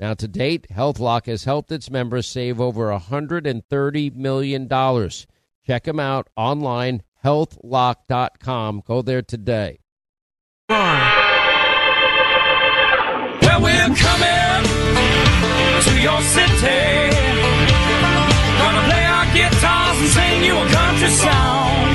Now, 0.00 0.14
to 0.14 0.26
date, 0.26 0.66
HealthLock 0.72 1.26
has 1.26 1.44
helped 1.44 1.70
its 1.70 1.88
members 1.88 2.26
save 2.26 2.60
over 2.60 2.88
$130 2.88 4.16
million. 4.16 4.68
Check 5.66 5.84
them 5.84 6.00
out 6.00 6.28
online, 6.36 7.04
healthlock.com. 7.24 8.82
Go 8.84 9.02
there 9.02 9.22
today. 9.22 9.78
Well, 10.68 10.82
we're 13.62 13.94
coming 13.94 14.64
to 15.86 15.92
your 16.02 16.20
city. 16.22 17.14
Gonna 18.58 18.82
play 18.88 19.04
our 19.06 19.26
guitars 19.32 19.96
and 20.00 20.08
sing 20.10 20.42
you 20.42 20.56
a 20.58 20.66
country 20.74 21.08
song. 21.08 21.94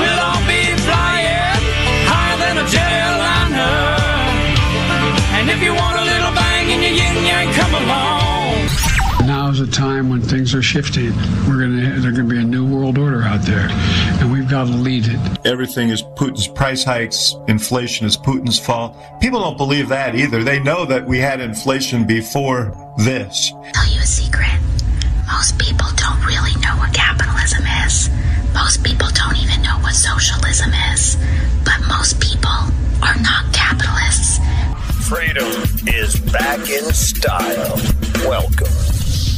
We'll 0.00 0.18
all 0.18 0.40
be 0.48 0.64
flying 0.80 1.60
higher 2.08 2.38
than 2.38 2.56
a 2.56 2.64
jetliner. 2.72 4.00
And 5.38 5.50
if 5.50 5.60
you 5.62 5.74
want 5.74 6.01
a 9.62 9.70
time 9.70 10.10
when 10.10 10.20
things 10.20 10.54
are 10.54 10.62
shifting. 10.62 11.12
We're 11.46 11.60
gonna 11.60 12.00
there's 12.00 12.16
gonna 12.16 12.28
be 12.28 12.38
a 12.38 12.44
new 12.44 12.66
world 12.66 12.98
order 12.98 13.22
out 13.22 13.42
there, 13.42 13.68
and 14.20 14.32
we've 14.32 14.48
got 14.48 14.66
to 14.66 14.72
lead 14.72 15.04
it. 15.06 15.46
Everything 15.46 15.90
is 15.90 16.02
Putin's 16.02 16.48
price 16.48 16.82
hikes. 16.82 17.36
Inflation 17.46 18.06
is 18.06 18.16
Putin's 18.16 18.58
fault. 18.58 18.96
People 19.20 19.40
don't 19.40 19.56
believe 19.56 19.88
that 19.88 20.16
either. 20.16 20.42
They 20.42 20.58
know 20.58 20.84
that 20.86 21.06
we 21.06 21.18
had 21.18 21.40
inflation 21.40 22.04
before 22.04 22.74
this. 22.98 23.52
Tell 23.72 23.88
you 23.88 24.00
a 24.00 24.06
secret. 24.06 24.58
Most 25.30 25.58
people 25.58 25.86
don't 25.96 26.24
really 26.26 26.54
know 26.60 26.76
what 26.78 26.92
capitalism 26.92 27.64
is. 27.86 28.10
Most 28.52 28.82
people 28.82 29.08
don't 29.14 29.36
even 29.36 29.62
know 29.62 29.78
what 29.78 29.94
socialism 29.94 30.72
is. 30.92 31.16
But 31.64 31.78
most 31.88 32.20
people 32.20 32.50
are 33.02 33.18
not 33.22 33.52
capitalists. 33.52 34.40
Freedom 35.08 35.46
is 35.86 36.18
back 36.32 36.68
in 36.68 36.92
style. 36.92 37.80
Welcome 38.26 38.91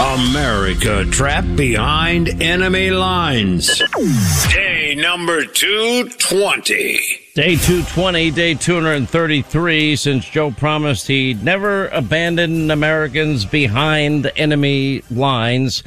America 0.00 1.04
trapped 1.06 1.56
behind 1.56 2.40
enemy 2.40 2.90
lines. 2.90 3.82
Day 4.52 4.94
number 4.94 5.44
220. 5.44 7.00
Day 7.34 7.56
220, 7.56 8.30
day 8.30 8.54
233, 8.54 9.96
since 9.96 10.28
Joe 10.28 10.52
promised 10.52 11.08
he'd 11.08 11.42
never 11.42 11.88
abandon 11.88 12.70
Americans 12.70 13.44
behind 13.44 14.30
enemy 14.36 15.02
lines. 15.10 15.82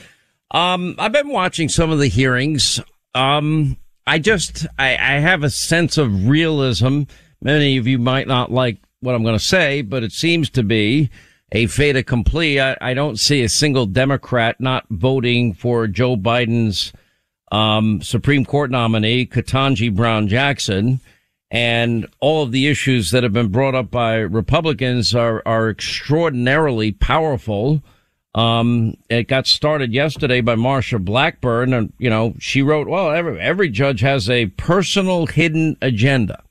Um, 0.52 0.96
I've 1.00 1.14
been 1.14 1.30
watching 1.30 1.70
some 1.70 1.90
of 1.90 2.00
the 2.00 2.08
hearings. 2.08 2.82
Um, 3.16 3.78
I 4.06 4.20
just, 4.20 4.68
I, 4.78 4.90
I 4.92 5.20
have 5.20 5.44
a 5.44 5.50
sense 5.50 5.98
of 5.98 6.28
realism. 6.28 7.04
Many 7.42 7.78
of 7.78 7.88
you 7.88 7.98
might 7.98 8.28
not 8.28 8.52
like 8.52 8.78
what 9.00 9.16
I'm 9.16 9.24
going 9.24 9.40
to 9.40 9.44
say, 9.44 9.82
but 9.82 10.04
it 10.04 10.12
seems 10.12 10.50
to 10.52 10.64
be 10.64 11.10
a 11.52 11.68
fait 11.68 11.96
accompli. 11.96 12.62
I, 12.62 12.78
I 12.82 12.94
don't 12.94 13.20
see 13.20 13.44
a 13.44 13.50
single 13.50 13.86
Democrat 13.86 14.60
not 14.60 14.86
voting 14.90 15.54
for 15.54 15.88
Joe 15.88 16.16
Biden's 16.16 16.94
um, 17.52 18.02
Supreme 18.02 18.46
Court 18.46 18.72
nominee, 18.72 19.26
Ketanji 19.26 19.94
Brown 19.94 20.28
Jackson. 20.28 21.02
And 21.50 22.08
all 22.22 22.44
of 22.44 22.54
the 22.54 22.68
issues 22.68 23.12
that 23.12 23.24
have 23.24 23.34
been 23.34 23.50
brought 23.50 23.76
up 23.76 23.92
by 23.92 24.16
Republicans 24.16 25.14
are, 25.14 25.44
are 25.46 25.70
extraordinarily 25.70 26.94
powerful. 26.94 27.84
Um, 28.34 28.96
it 29.10 29.28
got 29.28 29.48
started 29.48 29.92
yesterday 29.92 30.40
by 30.40 30.56
Marsha 30.56 31.04
Blackburn, 31.04 31.74
and 31.74 31.92
you 32.00 32.10
know 32.10 32.34
she 32.40 32.62
wrote, 32.62 32.88
"Well, 32.88 33.12
every 33.12 33.38
every 33.42 33.68
judge 33.68 34.00
has 34.00 34.30
a 34.30 34.46
personal 34.46 35.26
hidden 35.26 35.76
agenda." 35.82 36.42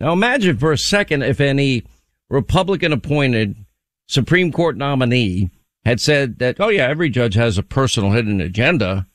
Now 0.00 0.12
imagine 0.12 0.58
for 0.58 0.72
a 0.72 0.78
second 0.78 1.22
if 1.22 1.40
any 1.40 1.84
Republican 2.28 2.92
appointed 2.92 3.63
Supreme 4.06 4.52
Court 4.52 4.76
nominee 4.76 5.50
had 5.84 6.00
said 6.00 6.38
that, 6.38 6.60
oh 6.60 6.68
yeah, 6.68 6.86
every 6.86 7.10
judge 7.10 7.34
has 7.34 7.58
a 7.58 7.62
personal 7.62 8.12
hidden 8.12 8.40
agenda 8.40 9.06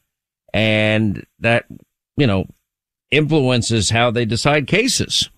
and 0.54 1.26
that, 1.40 1.66
you 2.18 2.28
know, 2.28 2.46
influences 3.12 3.90
how 3.90 4.12
they 4.12 4.26
decide 4.26 4.68
cases. 4.68 5.30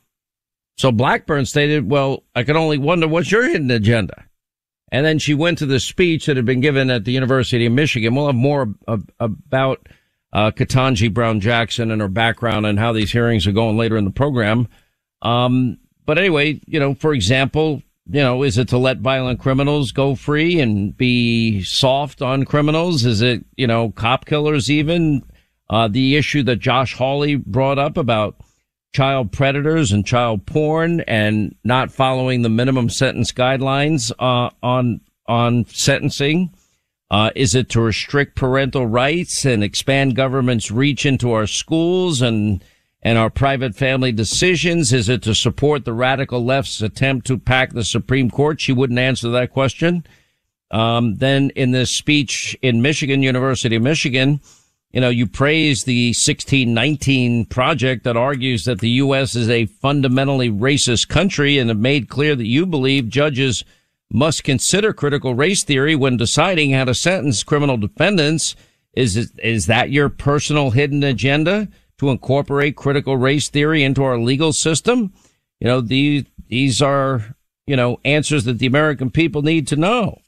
So 0.78 0.92
Blackburn 0.92 1.46
stated, 1.46 1.90
well, 1.90 2.24
I 2.36 2.44
can 2.44 2.58
only 2.58 2.78
wonder 2.78 3.08
what's 3.08 3.32
your 3.32 3.48
hidden 3.48 3.72
agenda. 3.72 4.26
And 4.92 5.06
then 5.06 5.20
she 5.20 5.34
went 5.34 5.58
to 5.60 5.66
the 5.66 5.80
speech 5.80 6.26
that 6.26 6.36
had 6.36 6.46
been 6.46 6.60
given 6.60 6.90
at 6.90 7.06
the 7.06 7.14
University 7.14 7.66
of 7.66 7.72
Michigan. 7.72 8.14
We'll 8.14 8.28
have 8.28 8.36
more 8.36 8.74
about 9.20 9.88
uh, 10.34 10.52
Ketanji 10.52 11.14
Brown 11.14 11.40
Jackson 11.40 11.92
and 11.92 12.02
her 12.02 12.10
background 12.10 12.66
and 12.66 12.78
how 12.78 12.92
these 12.92 13.12
hearings 13.12 13.48
are 13.48 13.54
going 13.54 13.78
later 13.78 13.96
in 13.96 14.06
the 14.06 14.12
program. 14.12 14.68
Um, 15.22 15.78
but 16.06 16.18
anyway, 16.18 16.60
you 16.66 16.80
know, 16.80 16.94
for 16.94 17.14
example, 17.14 17.82
you 18.10 18.22
know, 18.22 18.44
is 18.44 18.58
it 18.58 18.68
to 18.70 18.78
let 18.78 18.98
violent 18.98 19.40
criminals 19.40 19.92
go 19.92 20.16
free 20.16 20.60
and 20.60 20.96
be 20.96 21.64
soft 21.64 22.22
on 22.22 22.46
criminals? 22.46 23.06
Is 23.06 23.22
it, 23.22 23.46
you 23.56 23.68
know, 23.68 23.92
cop 23.92 24.26
killers 24.26 24.70
even? 24.70 25.24
Uh, 25.70 25.88
the 25.88 26.18
issue 26.18 26.44
that 26.44 26.58
Josh 26.58 26.96
Hawley 26.96 27.36
brought 27.36 27.80
up 27.80 27.98
about 27.98 28.42
child 28.94 29.32
predators 29.32 29.92
and 29.92 30.06
child 30.06 30.46
porn 30.46 31.00
and 31.02 31.56
not 31.64 31.92
following 31.92 32.42
the 32.42 32.50
minimum 32.50 32.90
sentence 32.90 33.32
guidelines, 33.32 34.12
uh, 34.20 34.50
on, 34.62 35.00
on 35.28 35.66
sentencing. 35.66 36.54
Uh, 37.10 37.30
is 37.36 37.56
it 37.56 37.70
to 37.70 37.82
restrict 37.82 38.36
parental 38.36 38.88
rights 38.88 39.46
and 39.46 39.64
expand 39.64 40.16
government's 40.16 40.72
reach 40.72 41.06
into 41.06 41.32
our 41.32 41.48
schools 41.48 42.22
and 42.22 42.64
and 43.04 43.18
our 43.18 43.30
private 43.30 43.76
family 43.76 44.12
decisions? 44.12 44.94
Is 44.94 45.10
it 45.10 45.22
to 45.24 45.34
support 45.34 45.86
the 45.86 45.94
radical 45.94 46.44
left's 46.44 46.82
attempt 46.82 47.28
to 47.28 47.38
pack 47.38 47.74
the 47.74 47.84
Supreme 47.84 48.30
Court? 48.30 48.62
She 48.62 48.74
wouldn't 48.74 49.00
answer 49.00 49.30
that 49.30 49.52
question. 49.52 50.06
Um, 50.70 51.18
then 51.18 51.50
in 51.56 51.72
this 51.72 51.92
speech 51.92 52.58
in 52.62 52.82
Michigan, 52.82 53.24
University 53.24 53.76
of 53.76 53.82
Michigan, 53.82 54.40
you 54.92 55.00
know, 55.00 55.10
you 55.10 55.26
praise 55.26 55.84
the 55.84 56.10
1619 56.10 57.46
project 57.46 58.04
that 58.04 58.18
argues 58.18 58.66
that 58.66 58.80
the 58.80 58.90
U.S. 58.90 59.36
is 59.36 59.50
a 59.50 59.66
fundamentally 59.66 60.50
racist 60.50 61.08
country 61.08 61.58
and 61.58 61.70
have 61.70 61.80
made 61.80 62.10
clear 62.10 62.36
that 62.36 62.48
you 62.48 62.66
believe 62.66 63.08
judges 63.08 63.64
must 64.12 64.44
consider 64.44 64.92
critical 64.92 65.34
race 65.34 65.64
theory 65.64 65.96
when 65.96 66.18
deciding 66.18 66.72
how 66.72 66.84
to 66.84 66.94
sentence 66.94 67.44
criminal 67.44 67.78
defendants. 67.78 68.56
Is, 68.94 69.32
is 69.42 69.68
that 69.68 69.92
your 69.92 70.10
personal 70.10 70.72
hidden 70.72 71.02
agenda? 71.04 71.70
To 72.02 72.10
incorporate 72.10 72.76
critical 72.76 73.16
race 73.16 73.48
theory 73.48 73.84
into 73.84 74.04
our 74.04 74.18
legal 74.18 74.52
system? 74.54 75.14
You 75.60 75.68
know, 75.68 75.82
these, 75.82 76.26
these 76.48 76.82
are, 76.82 77.36
you 77.68 77.76
know, 77.76 78.00
answers 78.04 78.46
that 78.46 78.58
the 78.58 78.66
American 78.66 79.12
people 79.12 79.44
need 79.44 79.68
to 79.68 79.76
know. 79.76 80.20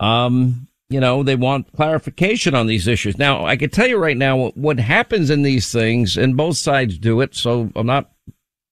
Um, 0.00 0.68
you 0.88 0.98
know, 0.98 1.22
they 1.22 1.36
want 1.36 1.70
clarification 1.72 2.54
on 2.54 2.66
these 2.66 2.88
issues. 2.88 3.18
Now, 3.18 3.44
I 3.44 3.56
can 3.56 3.68
tell 3.68 3.86
you 3.86 3.98
right 3.98 4.16
now 4.16 4.48
what 4.54 4.80
happens 4.80 5.28
in 5.28 5.42
these 5.42 5.70
things, 5.70 6.16
and 6.16 6.34
both 6.34 6.56
sides 6.56 6.96
do 6.96 7.20
it, 7.20 7.34
so 7.34 7.70
I'm 7.76 7.86
not 7.86 8.10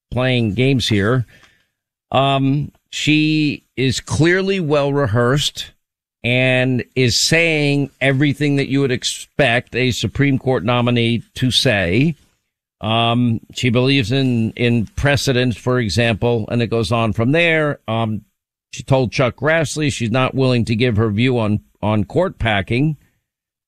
playing 0.09 0.55
games 0.55 0.87
here. 0.87 1.27
Um, 2.09 2.71
she 2.89 3.67
is 3.77 3.99
clearly 3.99 4.59
well 4.59 4.91
rehearsed 4.91 5.73
and 6.25 6.83
is 6.95 7.15
saying 7.15 7.91
everything 8.01 8.55
that 8.55 8.67
you 8.67 8.81
would 8.81 8.91
expect 8.91 9.75
a 9.75 9.91
Supreme 9.91 10.39
Court 10.39 10.63
nominee 10.63 11.21
to 11.35 11.51
say. 11.51 12.15
Um, 12.81 13.41
she 13.53 13.69
believes 13.69 14.11
in, 14.11 14.49
in 14.53 14.87
precedent, 14.87 15.55
for 15.55 15.79
example, 15.79 16.47
and 16.49 16.63
it 16.63 16.67
goes 16.67 16.91
on 16.91 17.13
from 17.13 17.31
there. 17.31 17.79
Um, 17.87 18.25
she 18.73 18.81
told 18.81 19.11
Chuck 19.11 19.35
Grassley 19.35 19.93
she's 19.93 20.09
not 20.09 20.33
willing 20.33 20.65
to 20.65 20.75
give 20.75 20.97
her 20.97 21.11
view 21.11 21.37
on, 21.37 21.63
on 21.83 22.05
court 22.05 22.39
packing. 22.39 22.97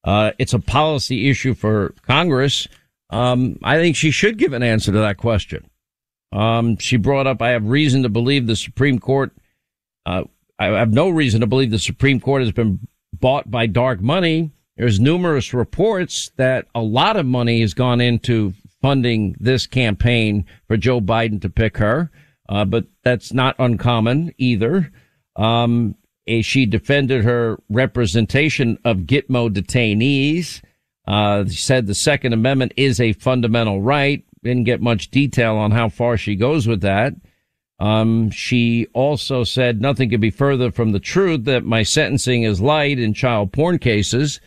Uh, 0.03 0.31
it's 0.39 0.53
a 0.53 0.60
policy 0.60 1.30
issue 1.30 1.53
for 1.53 1.94
Congress. 2.07 2.68
Um, 3.12 3.60
I 3.63 3.77
think 3.77 3.95
she 3.95 4.10
should 4.10 4.39
give 4.39 4.53
an 4.53 4.63
answer 4.63 4.92
to 4.92 5.00
that 5.00 5.18
question. 5.18 5.69
Um, 6.31 6.77
she 6.77 6.98
brought 6.98 7.27
up, 7.27 7.39
I 7.39 7.50
have 7.50 7.68
reason 7.68 8.01
to 8.01 8.10
believe 8.10 8.48
the 8.48 8.56
Supreme 8.56 8.98
Court, 8.98 9.31
uh, 10.07 10.24
I 10.59 10.65
have 10.65 10.94
no 10.94 11.09
reason 11.09 11.42
to 11.42 11.48
believe 11.48 11.71
the 11.71 11.80
Supreme 11.80 12.19
Court 12.19 12.42
has 12.42 12.51
been 12.51 12.80
bought 13.13 13.50
by 13.50 13.68
dark 13.68 14.01
money. 14.01 14.51
There's 14.75 15.00
numerous 15.00 15.54
reports 15.54 16.31
that 16.38 16.68
a 16.75 16.81
lot 16.81 17.18
of 17.18 17.25
money 17.25 17.62
has 17.62 17.74
gone 17.74 18.01
into 18.01 18.54
funding 18.81 19.36
this 19.39 19.68
campaign 19.68 20.45
for 20.68 20.77
Joe 20.77 21.01
Biden 21.01 21.42
to 21.42 21.50
pick 21.50 21.77
her. 21.77 22.12
Uh, 22.50 22.65
but 22.65 22.86
that's 23.04 23.33
not 23.33 23.56
uncommon 23.59 24.33
either. 24.38 24.92
Um, 25.36 25.95
eh, 26.27 26.42
she 26.42 26.65
defended 26.65 27.24
her 27.24 27.57
representation 27.69 28.77
of 28.86 29.00
Gitmo 29.00 29.50
detainees. 29.50 30.62
Uh, 31.06 31.45
said 31.45 31.88
the 31.88 31.95
Second 31.95 32.33
Amendment 32.33 32.74
is 32.75 33.00
a 33.00 33.13
fundamental 33.13 33.81
right. 33.81 34.24
Didn't 34.44 34.65
get 34.65 34.81
much 34.81 35.10
detail 35.10 35.56
on 35.56 35.71
how 35.71 35.89
far 35.89 36.18
she 36.18 36.36
goes 36.36 36.68
with 36.68 36.81
that. 36.81 37.13
Um, 37.79 38.31
she 38.31 38.88
also 38.94 39.44
said 39.44 39.81
nothing 39.81 40.09
could 40.09 40.21
be 40.21 40.31
further 40.31 40.71
from 40.71 40.91
the 40.91 41.00
truth 41.00 41.45
that 41.45 41.63
my 41.63 41.83
sentencing 41.83 42.44
is 42.44 42.59
light 42.59 42.97
in 42.97 43.13
child 43.13 43.51
porn 43.51 43.77
cases. 43.77 44.39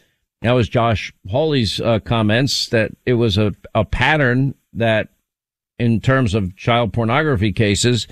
That 0.43 0.53
was 0.53 0.69
Josh 0.69 1.13
Hawley's 1.31 1.81
uh, 1.81 2.01
comments 2.01 2.69
that 2.71 2.93
it 3.07 3.15
was 3.15 3.39
a, 3.39 3.53
a 3.75 3.85
pattern 3.85 4.55
that 4.73 5.09
in 5.79 6.01
terms 6.01 6.35
of 6.35 6.57
child 6.57 6.93
pornography 6.93 7.53
cases 7.53 8.09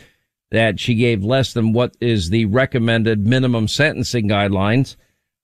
that 0.50 0.80
she 0.80 0.94
gave 0.94 1.24
less 1.24 1.52
than 1.52 1.72
what 1.72 1.96
is 2.00 2.30
the 2.30 2.46
recommended 2.46 3.26
minimum 3.26 3.68
sentencing 3.68 4.28
guidelines. 4.28 4.96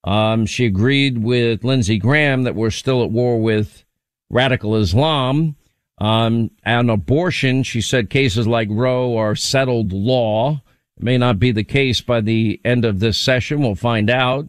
Um, 0.04 0.46
she 0.46 0.66
agreed 0.66 1.18
with 1.18 1.64
Lindsey 1.64 1.98
Graham 1.98 2.44
that 2.44 2.54
we're 2.54 2.70
still 2.70 3.02
at 3.02 3.10
war 3.10 3.40
with 3.40 3.84
radical 4.30 4.76
Islam. 4.76 5.56
Um, 5.98 6.50
on 6.66 6.90
abortion, 6.90 7.62
she 7.62 7.80
said 7.80 8.10
cases 8.10 8.46
like 8.46 8.68
Roe 8.70 9.16
are 9.16 9.36
settled 9.36 9.92
law. 9.92 10.62
It 10.96 11.02
may 11.02 11.18
not 11.18 11.38
be 11.38 11.52
the 11.52 11.64
case 11.64 12.00
by 12.00 12.20
the 12.20 12.60
end 12.64 12.84
of 12.84 13.00
this 13.00 13.18
session. 13.18 13.62
We'll 13.62 13.74
find 13.74 14.10
out. 14.10 14.48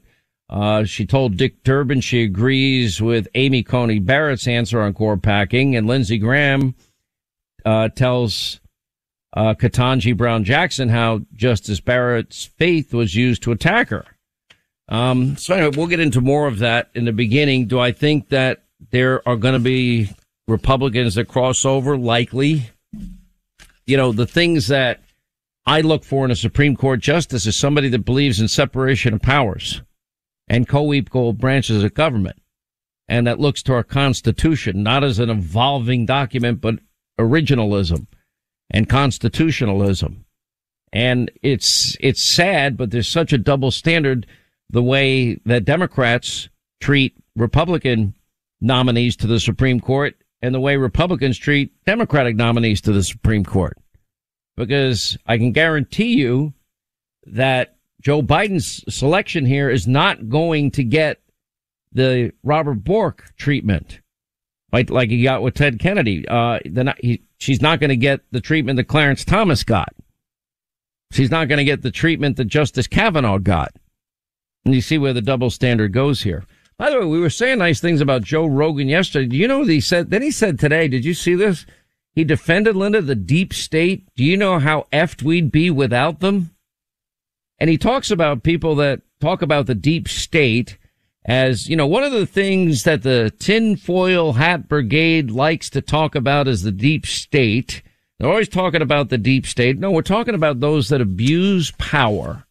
Uh, 0.50 0.84
she 0.84 1.06
told 1.06 1.38
Dick 1.38 1.64
Durbin 1.64 2.02
she 2.02 2.24
agrees 2.24 3.02
with 3.02 3.28
Amy 3.34 3.64
Coney 3.64 4.00
Barrett's 4.00 4.48
answer 4.48 4.82
on 4.82 4.94
court 4.94 5.22
packing, 5.22 5.76
and 5.76 5.88
Lindsey 5.88 6.20
Graham 6.20 6.76
uh, 7.64 7.90
tells 7.90 8.60
uh, 9.36 9.56
Ketanji 9.56 10.16
Brown 10.16 10.44
Jackson 10.44 10.90
how 10.90 11.22
Justice 11.34 11.80
Barrett's 11.80 12.46
faith 12.46 12.94
was 12.94 13.16
used 13.16 13.44
to 13.44 13.52
attack 13.52 13.90
her. 13.90 14.06
Um, 14.88 15.36
so 15.38 15.56
anyway, 15.56 15.76
we'll 15.76 15.88
get 15.88 16.00
into 16.00 16.22
more 16.22 16.48
of 16.48 16.60
that 16.60 16.90
in 16.94 17.06
the 17.06 17.12
beginning. 17.12 17.66
Do 17.66 17.80
I 17.80 17.92
think 17.92 18.30
that 18.30 18.64
there 18.92 19.28
are 19.28 19.36
going 19.36 19.56
to 19.56 19.60
be 19.60 20.10
Republicans 20.48 21.16
that 21.16 21.28
cross 21.28 21.66
over? 21.66 21.98
Likely. 21.98 22.70
You 23.86 23.98
know, 23.98 24.12
the 24.12 24.28
things 24.28 24.68
that 24.68 25.02
I 25.66 25.82
look 25.82 26.04
for 26.04 26.26
in 26.26 26.32
a 26.32 26.36
Supreme 26.36 26.76
Court 26.76 27.00
justice 27.00 27.46
is 27.46 27.56
somebody 27.56 27.90
that 27.90 28.06
believes 28.06 28.40
in 28.40 28.48
separation 28.48 29.14
of 29.14 29.22
powers 29.22 29.82
and 30.48 30.68
co-equal 30.68 31.34
branches 31.34 31.84
of 31.84 31.94
government. 31.94 32.40
And 33.08 33.28
that 33.28 33.40
looks 33.40 33.62
to 33.64 33.74
our 33.74 33.84
Constitution, 33.84 34.84
not 34.84 35.04
as 35.04 35.20
an 35.20 35.30
evolving 35.30 36.06
document, 36.06 36.62
but 36.62 36.80
originalism 37.20 38.08
and 38.72 38.90
constitutionalism. 38.90 40.26
And 40.92 41.32
it's, 41.44 41.96
it's 42.00 42.22
sad, 42.22 42.78
but 42.78 42.92
there's 42.92 43.08
such 43.08 43.34
a 43.34 43.38
double 43.38 43.72
standard 43.72 44.26
the 44.70 44.84
way 44.84 45.36
that 45.46 45.66
Democrats 45.66 46.50
treat 46.80 47.16
Republican 47.36 48.16
nominees 48.62 49.16
to 49.18 49.28
the 49.28 49.40
Supreme 49.40 49.80
Court 49.80 50.16
and 50.42 50.54
the 50.54 50.60
way 50.60 50.78
Republicans 50.78 51.38
treat 51.38 51.72
Democratic 51.86 52.36
nominees 52.36 52.82
to 52.82 52.92
the 52.92 53.04
Supreme 53.04 53.44
Court. 53.44 53.78
Because 54.58 55.18
I 55.26 55.38
can 55.38 55.52
guarantee 55.52 56.16
you 56.16 56.54
that 57.26 57.76
Joe 58.02 58.22
Biden's 58.22 58.84
selection 58.94 59.46
here 59.46 59.70
is 59.70 59.88
not 59.88 60.30
going 60.30 60.72
to 60.72 60.84
get 60.84 61.22
the 61.92 62.32
Robert 62.44 62.84
Bork 62.84 63.34
treatment 63.38 64.00
like, 64.72 64.90
like 64.90 65.10
he 65.10 65.24
got 65.24 65.42
with 65.42 65.54
Ted 65.54 65.80
Kennedy. 65.80 66.28
Uh, 66.28 66.60
he, 67.00 67.24
she's 67.38 67.62
not 67.62 67.80
going 67.80 67.90
to 67.90 67.96
get 67.96 68.22
the 68.32 68.42
treatment 68.42 68.78
that 68.78 68.90
Clarence 68.90 69.24
Thomas 69.24 69.64
got. 69.64 69.96
She's 71.12 71.32
not 71.32 71.48
going 71.48 71.60
to 71.60 71.64
get 71.64 71.82
the 71.82 71.92
treatment 71.92 72.36
that 72.38 72.46
Justice 72.46 72.88
Kavanaugh 72.88 73.38
got. 73.38 73.74
And 74.66 74.76
you 74.76 74.82
see 74.82 74.98
where 74.98 75.14
the 75.14 75.22
double 75.22 75.50
standard 75.50 75.94
goes 75.94 76.24
here. 76.24 76.44
By 76.78 76.90
the 76.90 77.00
way, 77.00 77.06
we 77.06 77.20
were 77.20 77.30
saying 77.30 77.60
nice 77.60 77.80
things 77.80 78.02
about 78.02 78.24
Joe 78.24 78.46
Rogan 78.46 78.90
yesterday. 78.90 79.28
Do 79.28 79.38
you 79.38 79.48
know 79.48 79.60
what 79.60 79.70
he 79.70 79.80
said? 79.80 80.10
Then 80.10 80.22
he 80.22 80.32
said 80.32 80.60
today, 80.60 80.88
did 80.88 81.06
you 81.06 81.14
see 81.14 81.36
this? 81.36 81.66
He 82.14 82.24
defended 82.24 82.76
Linda, 82.76 83.02
the 83.02 83.16
deep 83.16 83.54
state. 83.54 84.08
Do 84.16 84.24
you 84.24 84.38
know 84.38 84.60
how 84.60 84.88
effed 84.92 85.22
we'd 85.22 85.52
be 85.52 85.70
without 85.70 86.20
them? 86.20 86.52
And 87.60 87.70
he 87.70 87.78
talks 87.78 88.12
about 88.12 88.44
people 88.44 88.76
that 88.76 89.02
talk 89.22 89.42
about 89.42 89.68
the 89.68 89.76
deep 89.76 90.08
state 90.08 90.78
as, 91.26 91.70
you 91.70 91.76
know, 91.76 91.88
one 91.88 92.04
of 92.04 92.12
the 92.12 92.26
things 92.26 92.84
that 92.84 93.04
the 93.04 93.32
tinfoil 93.40 94.34
hat 94.34 94.68
brigade 94.68 95.32
likes 95.32 95.70
to 95.72 95.82
talk 95.82 96.14
about 96.14 96.48
is 96.48 96.62
the 96.62 96.72
deep 96.72 97.06
state. 97.06 97.82
They're 98.20 98.30
always 98.30 98.50
talking 98.50 98.82
about 98.82 99.10
the 99.10 99.18
deep 99.18 99.46
state. 99.46 99.80
No, 99.80 99.92
we're 99.92 100.02
talking 100.02 100.36
about 100.36 100.60
those 100.60 100.90
that 100.90 101.02
abuse 101.02 101.72
power 101.78 102.46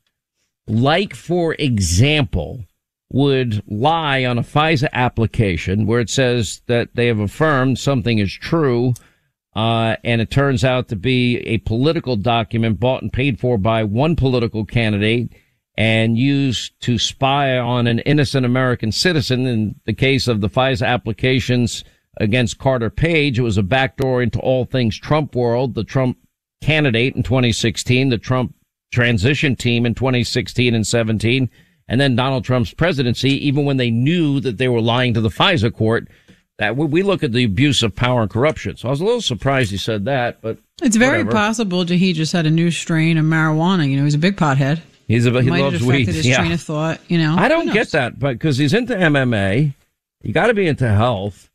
like, 0.67 1.15
for 1.15 1.55
example, 1.59 2.65
would 3.15 3.63
lie 3.69 4.25
on 4.25 4.39
a 4.39 4.43
FISA 4.43 4.89
application 4.93 5.87
where 5.87 6.01
it 6.01 6.11
says 6.11 6.63
that 6.67 6.89
they 6.97 7.07
have 7.07 7.21
affirmed 7.21 7.79
something 7.79 8.19
is 8.19 8.33
true, 8.33 8.93
uh, 9.55 9.95
and 10.03 10.21
it 10.21 10.33
turns 10.33 10.65
out 10.65 10.89
to 10.89 10.97
be 10.97 11.37
a 11.47 11.59
political 11.59 12.17
document 12.17 12.81
bought 12.81 13.03
and 13.03 13.13
paid 13.13 13.39
for 13.39 13.57
by 13.57 13.85
one 13.85 14.17
political 14.17 14.65
candidate 14.65 15.33
and 15.77 16.19
used 16.19 16.73
to 16.81 16.99
spy 16.99 17.57
on 17.57 17.87
an 17.87 18.01
innocent 18.01 18.45
American 18.45 18.91
citizen. 18.91 19.47
In 19.47 19.77
the 19.85 19.95
case 19.95 20.27
of 20.27 20.41
the 20.41 20.51
FISA 20.51 20.85
applications 20.85 21.85
against 22.17 22.59
Carter 22.59 22.91
Page, 22.91 23.39
it 23.39 23.43
was 23.43 23.59
a 23.59 23.63
backdoor 23.63 24.23
into 24.25 24.41
all 24.41 24.65
things 24.65 24.99
Trump 24.99 25.37
world. 25.37 25.77
The 25.77 25.85
Trump 25.85 26.19
candidate 26.61 27.15
in 27.15 27.23
2016, 27.23 28.09
the 28.09 28.19
Trump 28.19 28.57
transition 28.93 29.55
team 29.55 29.87
in 29.87 29.95
2016 29.95 30.75
and 30.75 30.85
17, 30.85 31.49
and 31.89 32.01
then 32.01 32.17
Donald 32.17 32.45
Trump's 32.45 32.73
presidency, 32.75 33.31
even 33.47 33.65
when 33.65 33.77
they 33.77 33.91
knew 33.91 34.41
that 34.41 34.59
they 34.59 34.69
were 34.69 34.81
lying 34.81 35.15
to 35.15 35.21
the 35.21 35.29
FISA 35.29 35.73
court. 35.75 36.09
That 36.59 36.77
we 36.77 37.03
look 37.03 37.25
at 37.25 37.33
the 37.33 37.43
abuse 37.43 37.83
of 37.83 37.97
power 37.97 38.23
and 38.23 38.31
corruption. 38.31 38.77
So 38.77 38.87
I 38.87 38.93
was 38.93 39.01
a 39.01 39.05
little 39.05 39.21
surprised 39.21 39.73
he 39.73 39.77
said 39.77 40.05
that, 40.05 40.41
but 40.41 40.57
it's 40.83 40.95
very 40.95 41.25
whatever. 41.25 41.33
possible 41.33 41.85
he 41.85 42.13
just 42.13 42.33
had 42.33 42.47
a 42.47 42.51
new 42.51 42.71
strain 42.71 43.19
of 43.19 43.25
marijuana. 43.25 43.91
You 43.91 43.97
know, 43.97 44.05
he's 44.05 44.15
a 44.15 44.19
big 44.19 44.37
pothead. 44.37 44.81
He's 45.09 45.27
a 45.27 45.43
he 45.43 45.51
Might 45.51 45.63
loves 45.63 45.83
weed. 45.83 46.07
his 46.07 46.25
yeah. 46.25 46.37
train 46.39 46.53
of 46.53 46.61
thought. 46.61 47.01
You 47.09 47.19
know, 47.19 47.35
I 47.37 47.49
don't 47.49 47.73
get 47.73 47.91
that, 47.91 48.21
but 48.21 48.35
because 48.35 48.57
he's 48.57 48.73
into 48.73 48.95
MMA, 48.95 49.75
you 50.23 50.33
got 50.33 50.47
to 50.47 50.55
be 50.55 50.69
into 50.69 50.89
health, 50.89 51.51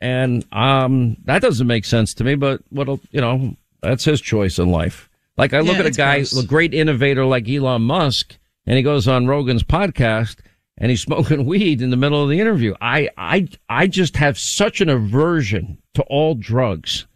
and 0.00 0.46
um, 0.50 1.18
that 1.24 1.42
doesn't 1.42 1.66
make 1.66 1.84
sense 1.84 2.14
to 2.14 2.24
me. 2.24 2.34
But 2.34 2.62
what 2.70 2.88
you 3.10 3.20
know, 3.20 3.54
that's 3.82 4.04
his 4.04 4.18
choice 4.22 4.58
in 4.58 4.70
life. 4.70 5.10
Like 5.36 5.52
I 5.52 5.60
look 5.60 5.74
Yeah, 5.74 5.80
at 5.80 5.86
a 5.86 5.90
guy, 5.90 6.16
gross. 6.20 6.42
a 6.42 6.46
great 6.46 6.72
innovator 6.72 7.26
like 7.26 7.46
Elon 7.48 7.82
Musk, 7.82 8.38
and 8.68 8.76
he 8.76 8.82
goes 8.82 9.08
on 9.08 9.26
Rogan's 9.26 9.64
podcast 9.64 10.36
and 10.76 10.90
he's 10.90 11.02
smoking 11.08 11.46
weed 11.46 11.82
in 11.82 11.90
the 11.90 11.96
middle 11.96 12.22
of 12.22 12.28
the 12.28 12.38
interview. 12.38 12.74
I 12.80 13.08
I 13.16 13.48
I 13.68 13.88
just 13.88 14.16
have 14.16 14.38
such 14.38 14.80
an 14.80 14.90
aversion 14.90 15.78
to 15.94 16.02
all 16.02 16.36
drugs 16.36 17.06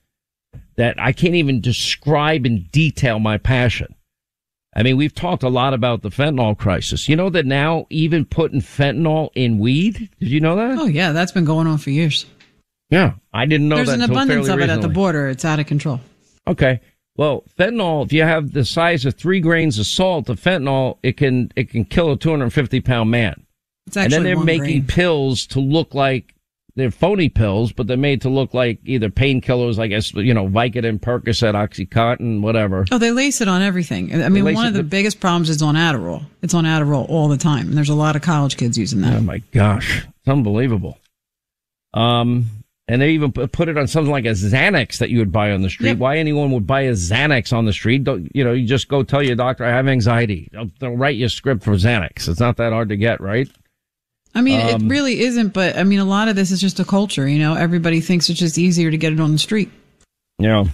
that 0.76 0.99
I 0.99 1.12
can't 1.12 1.35
even 1.35 1.61
describe 1.61 2.47
in 2.47 2.64
detail 2.73 3.21
my 3.21 3.37
passion. 3.37 3.94
I 4.75 4.82
mean, 4.82 4.97
we've 4.97 5.14
talked 5.14 5.42
a 5.42 5.50
lot 5.50 5.75
about 5.75 6.00
the 6.00 6.09
fentanyl 6.09 6.56
crisis. 6.56 7.06
You 7.06 7.14
know 7.14 7.28
that 7.28 7.44
now 7.44 7.87
even 7.90 8.25
putting 8.25 8.62
fentanyl 8.62 9.28
in 9.35 9.59
weed? 9.59 10.09
Did 10.18 10.30
you 10.30 10.40
know 10.40 10.56
that? 10.56 10.78
Oh 10.78 10.87
yeah, 10.87 11.12
that's 11.12 11.32
been 11.32 11.44
going 11.44 11.66
on 11.66 11.76
for 11.76 11.90
years. 11.90 12.25
Yeah, 12.88 13.14
I 13.32 13.44
didn't 13.44 13.68
know 13.68 13.76
There's 13.76 13.88
that 13.88 13.94
an 13.97 14.02
until 14.02 14.16
abundance 14.16 14.49
of 14.49 14.61
it 14.61 14.71
at 14.71 14.80
the 14.80 14.88
border. 14.88 15.28
It's 15.28 15.44
out 15.44 15.61
of 15.61 15.66
control. 15.66 16.00
Okay. 16.47 16.80
Well, 17.16 17.45
fentanyl, 17.59 18.04
if 18.07 18.12
you 18.12 18.23
have 18.23 18.52
the 18.52 18.64
size 18.64 19.04
of 19.04 19.14
three 19.14 19.40
grains 19.40 19.78
of 19.78 19.87
salt 19.87 20.28
of 20.28 20.40
fentanyl, 20.40 20.99
it 21.02 21.16
can, 21.16 21.52
it 21.57 21.71
can 21.71 21.85
kill 21.85 22.12
a 22.12 22.16
250 22.16 22.81
pound 22.81 23.11
man. 23.11 23.47
It's 23.87 23.97
And 23.97 24.12
then 24.12 24.23
they're 24.23 24.37
making 24.38 24.64
grain. 24.64 24.87
pills 24.87 25.47
to 25.49 25.61
look 25.61 25.95
like 25.95 26.35
they're 26.75 26.90
phony 26.90 27.28
pills, 27.28 27.71
but 27.71 27.87
they're 27.87 27.99
made 27.99 28.23
to 28.23 28.31
look 28.31 28.54
like 28.54 28.78
either 28.85 29.11
painkillers, 29.11 29.78
I 29.78 29.88
guess, 29.88 30.14
you 30.14 30.33
know, 30.33 30.49
Vicodin, 30.49 31.00
Percocet, 31.00 31.52
Oxycontin, 31.54 32.40
whatever. 32.40 32.87
Oh, 32.90 32.97
they 32.97 33.11
lace 33.11 33.42
it 33.42 33.49
on 33.49 33.61
everything. 33.61 34.23
I 34.23 34.31
mean, 34.31 34.45
one 34.54 34.66
of 34.66 34.73
the 34.73 34.83
biggest 34.83 35.21
problems 35.21 35.50
is 35.50 35.61
on 35.61 35.75
Adderall. 35.75 36.25
It's 36.40 36.54
on 36.54 36.64
Adderall 36.64 37.07
all 37.11 37.28
the 37.28 37.37
time, 37.37 37.69
and 37.69 37.76
there's 37.76 37.90
a 37.90 37.95
lot 37.95 38.16
of 38.16 38.23
college 38.23 38.57
kids 38.57 38.78
using 38.78 39.02
that. 39.02 39.19
Oh 39.19 39.21
my 39.21 39.38
gosh. 39.52 40.07
It's 40.07 40.28
unbelievable. 40.28 40.99
Um, 41.92 42.47
and 42.88 43.00
they 43.00 43.10
even 43.10 43.32
put 43.32 43.68
it 43.68 43.78
on 43.78 43.86
something 43.86 44.10
like 44.10 44.24
a 44.24 44.30
Xanax 44.30 44.98
that 44.98 45.10
you 45.10 45.18
would 45.18 45.32
buy 45.32 45.52
on 45.52 45.62
the 45.62 45.70
street. 45.70 45.90
Yep. 45.90 45.98
Why 45.98 46.18
anyone 46.18 46.50
would 46.52 46.66
buy 46.66 46.82
a 46.82 46.92
Xanax 46.92 47.52
on 47.52 47.64
the 47.64 47.72
street? 47.72 48.04
Don't, 48.04 48.34
you 48.34 48.44
know, 48.44 48.52
you 48.52 48.66
just 48.66 48.88
go 48.88 49.02
tell 49.02 49.22
your 49.22 49.36
doctor, 49.36 49.64
I 49.64 49.70
have 49.70 49.86
anxiety. 49.88 50.48
They'll, 50.52 50.70
they'll 50.80 50.96
write 50.96 51.16
you 51.16 51.26
a 51.26 51.28
script 51.28 51.62
for 51.62 51.72
Xanax. 51.72 52.28
It's 52.28 52.40
not 52.40 52.56
that 52.56 52.72
hard 52.72 52.88
to 52.88 52.96
get, 52.96 53.20
right? 53.20 53.48
I 54.34 54.40
mean, 54.40 54.60
Um, 54.60 54.86
it 54.86 54.88
really 54.88 55.20
isn't, 55.20 55.52
but 55.52 55.76
I 55.76 55.84
mean, 55.84 56.00
a 56.00 56.04
lot 56.04 56.28
of 56.28 56.36
this 56.36 56.50
is 56.50 56.60
just 56.60 56.80
a 56.80 56.84
culture. 56.84 57.28
You 57.28 57.38
know, 57.38 57.54
everybody 57.54 58.00
thinks 58.00 58.28
it's 58.30 58.40
just 58.40 58.58
easier 58.58 58.90
to 58.90 58.96
get 58.96 59.12
it 59.12 59.20
on 59.20 59.32
the 59.32 59.38
street. 59.38 59.70
Yeah. 60.38 60.64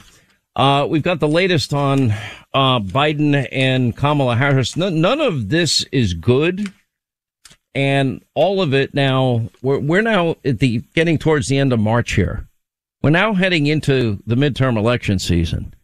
Uh, 0.57 0.87
we've 0.89 1.03
got 1.03 1.21
the 1.21 1.29
latest 1.29 1.75
on 1.75 2.11
uh, 2.55 2.81
Biden 2.81 3.47
and 3.53 3.97
Kamala 3.97 4.35
Harris. 4.35 4.77
None, 4.77 5.01
none 5.01 5.21
of 5.21 5.51
this 5.51 5.85
is 5.93 6.15
good. 6.15 6.73
And 7.75 8.25
all 8.35 8.61
of 8.61 8.75
it 8.75 8.95
now, 8.95 9.51
we're, 9.63 9.79
we're 9.79 10.03
now 10.03 10.37
at 10.45 10.59
the 10.59 10.83
getting 10.95 11.19
towards 11.19 11.49
the 11.49 11.59
end 11.59 11.73
of 11.73 11.81
March 11.81 12.13
here. 12.13 12.49
We're 13.03 13.11
now 13.11 13.35
heading 13.35 13.67
into 13.67 14.21
the 14.27 14.35
midterm 14.35 14.77
election 14.77 15.19
season. 15.19 15.75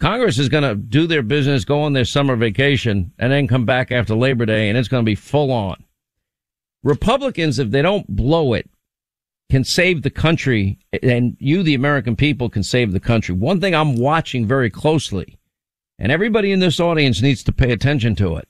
Congress 0.00 0.38
is 0.38 0.48
going 0.48 0.64
to 0.64 0.74
do 0.74 1.06
their 1.06 1.22
business, 1.22 1.64
go 1.64 1.80
on 1.82 1.92
their 1.92 2.04
summer 2.04 2.36
vacation, 2.36 3.12
and 3.18 3.32
then 3.32 3.46
come 3.46 3.64
back 3.64 3.92
after 3.92 4.14
Labor 4.14 4.46
Day, 4.46 4.68
and 4.68 4.76
it's 4.76 4.88
going 4.88 5.04
to 5.04 5.08
be 5.08 5.14
full 5.14 5.50
on. 5.52 5.82
Republicans, 6.82 7.58
if 7.58 7.70
they 7.70 7.82
don't 7.82 8.08
blow 8.08 8.52
it, 8.54 8.68
can 9.50 9.62
save 9.62 10.02
the 10.02 10.10
country, 10.10 10.78
and 11.02 11.36
you, 11.38 11.62
the 11.62 11.74
American 11.74 12.16
people, 12.16 12.48
can 12.48 12.62
save 12.62 12.92
the 12.92 12.98
country. 12.98 13.34
One 13.34 13.60
thing 13.60 13.74
I'm 13.74 13.96
watching 13.96 14.46
very 14.46 14.70
closely, 14.70 15.38
and 15.98 16.10
everybody 16.10 16.52
in 16.52 16.58
this 16.58 16.80
audience 16.80 17.22
needs 17.22 17.44
to 17.44 17.52
pay 17.52 17.70
attention 17.70 18.16
to 18.16 18.36
it, 18.36 18.48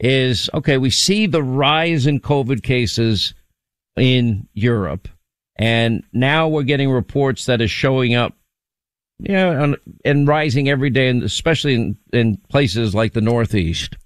is 0.00 0.48
okay, 0.54 0.78
we 0.78 0.90
see 0.90 1.26
the 1.26 1.42
rise 1.42 2.06
in 2.06 2.20
COVID 2.20 2.62
cases 2.62 3.34
in 3.96 4.48
Europe, 4.54 5.08
and 5.56 6.02
now 6.12 6.48
we're 6.48 6.62
getting 6.62 6.90
reports 6.90 7.44
that 7.44 7.60
is 7.60 7.70
showing 7.70 8.14
up, 8.14 8.34
you 9.18 9.34
know, 9.34 9.62
and, 9.62 9.76
and 10.04 10.26
rising 10.26 10.70
every 10.70 10.90
day, 10.90 11.08
and 11.08 11.22
especially 11.22 11.74
in, 11.74 11.98
in 12.12 12.38
places 12.48 12.94
like 12.94 13.12
the 13.12 13.20
Northeast. 13.20 13.96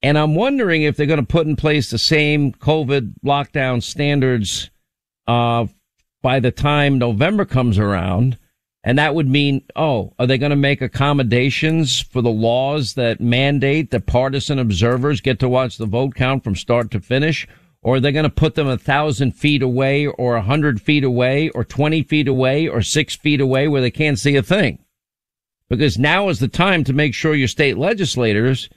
And 0.00 0.16
I'm 0.16 0.34
wondering 0.34 0.82
if 0.82 0.96
they're 0.96 1.06
going 1.06 1.18
to 1.18 1.26
put 1.26 1.46
in 1.46 1.56
place 1.56 1.90
the 1.90 1.98
same 1.98 2.52
COVID 2.52 3.14
lockdown 3.24 3.82
standards 3.82 4.70
uh, 5.26 5.66
by 6.22 6.40
the 6.40 6.50
time 6.50 6.98
November 6.98 7.44
comes 7.44 7.78
around. 7.78 8.38
And 8.86 8.98
that 8.98 9.14
would 9.14 9.28
mean, 9.28 9.62
oh, 9.74 10.12
are 10.18 10.26
they 10.26 10.36
going 10.36 10.50
to 10.50 10.56
make 10.56 10.82
accommodations 10.82 12.00
for 12.00 12.20
the 12.20 12.30
laws 12.30 12.94
that 12.94 13.18
mandate 13.18 13.90
that 13.90 14.06
partisan 14.06 14.58
observers 14.58 15.22
get 15.22 15.38
to 15.40 15.48
watch 15.48 15.78
the 15.78 15.86
vote 15.86 16.14
count 16.14 16.44
from 16.44 16.54
start 16.54 16.90
to 16.90 17.00
finish? 17.00 17.48
Or 17.80 17.96
are 17.96 18.00
they 18.00 18.12
going 18.12 18.24
to 18.24 18.30
put 18.30 18.56
them 18.56 18.68
a 18.68 18.76
thousand 18.76 19.32
feet 19.32 19.62
away 19.62 20.06
or 20.06 20.36
a 20.36 20.42
hundred 20.42 20.82
feet 20.82 21.02
away 21.02 21.48
or 21.50 21.64
20 21.64 22.02
feet 22.02 22.28
away 22.28 22.68
or 22.68 22.82
six 22.82 23.16
feet 23.16 23.40
away 23.40 23.68
where 23.68 23.80
they 23.80 23.90
can't 23.90 24.18
see 24.18 24.36
a 24.36 24.42
thing? 24.42 24.78
Because 25.70 25.98
now 25.98 26.28
is 26.28 26.38
the 26.38 26.48
time 26.48 26.84
to 26.84 26.92
make 26.92 27.14
sure 27.14 27.34
your 27.34 27.48
state 27.48 27.78
legislators 27.78 28.68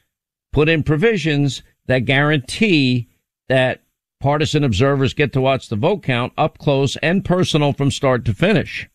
put 0.54 0.70
in 0.70 0.84
provisions 0.84 1.64
that 1.88 2.06
guarantee 2.06 3.10
that 3.50 3.82
partisan 4.22 4.64
observers 4.64 5.14
get 5.14 5.34
to 5.34 5.42
watch 5.42 5.68
the 5.68 5.76
vote 5.76 6.02
count 6.02 6.32
up 6.38 6.58
close 6.58 6.96
and 6.98 7.26
personal 7.26 7.74
from 7.74 7.92
start 7.92 8.24
to 8.24 8.34
finish. 8.34 8.88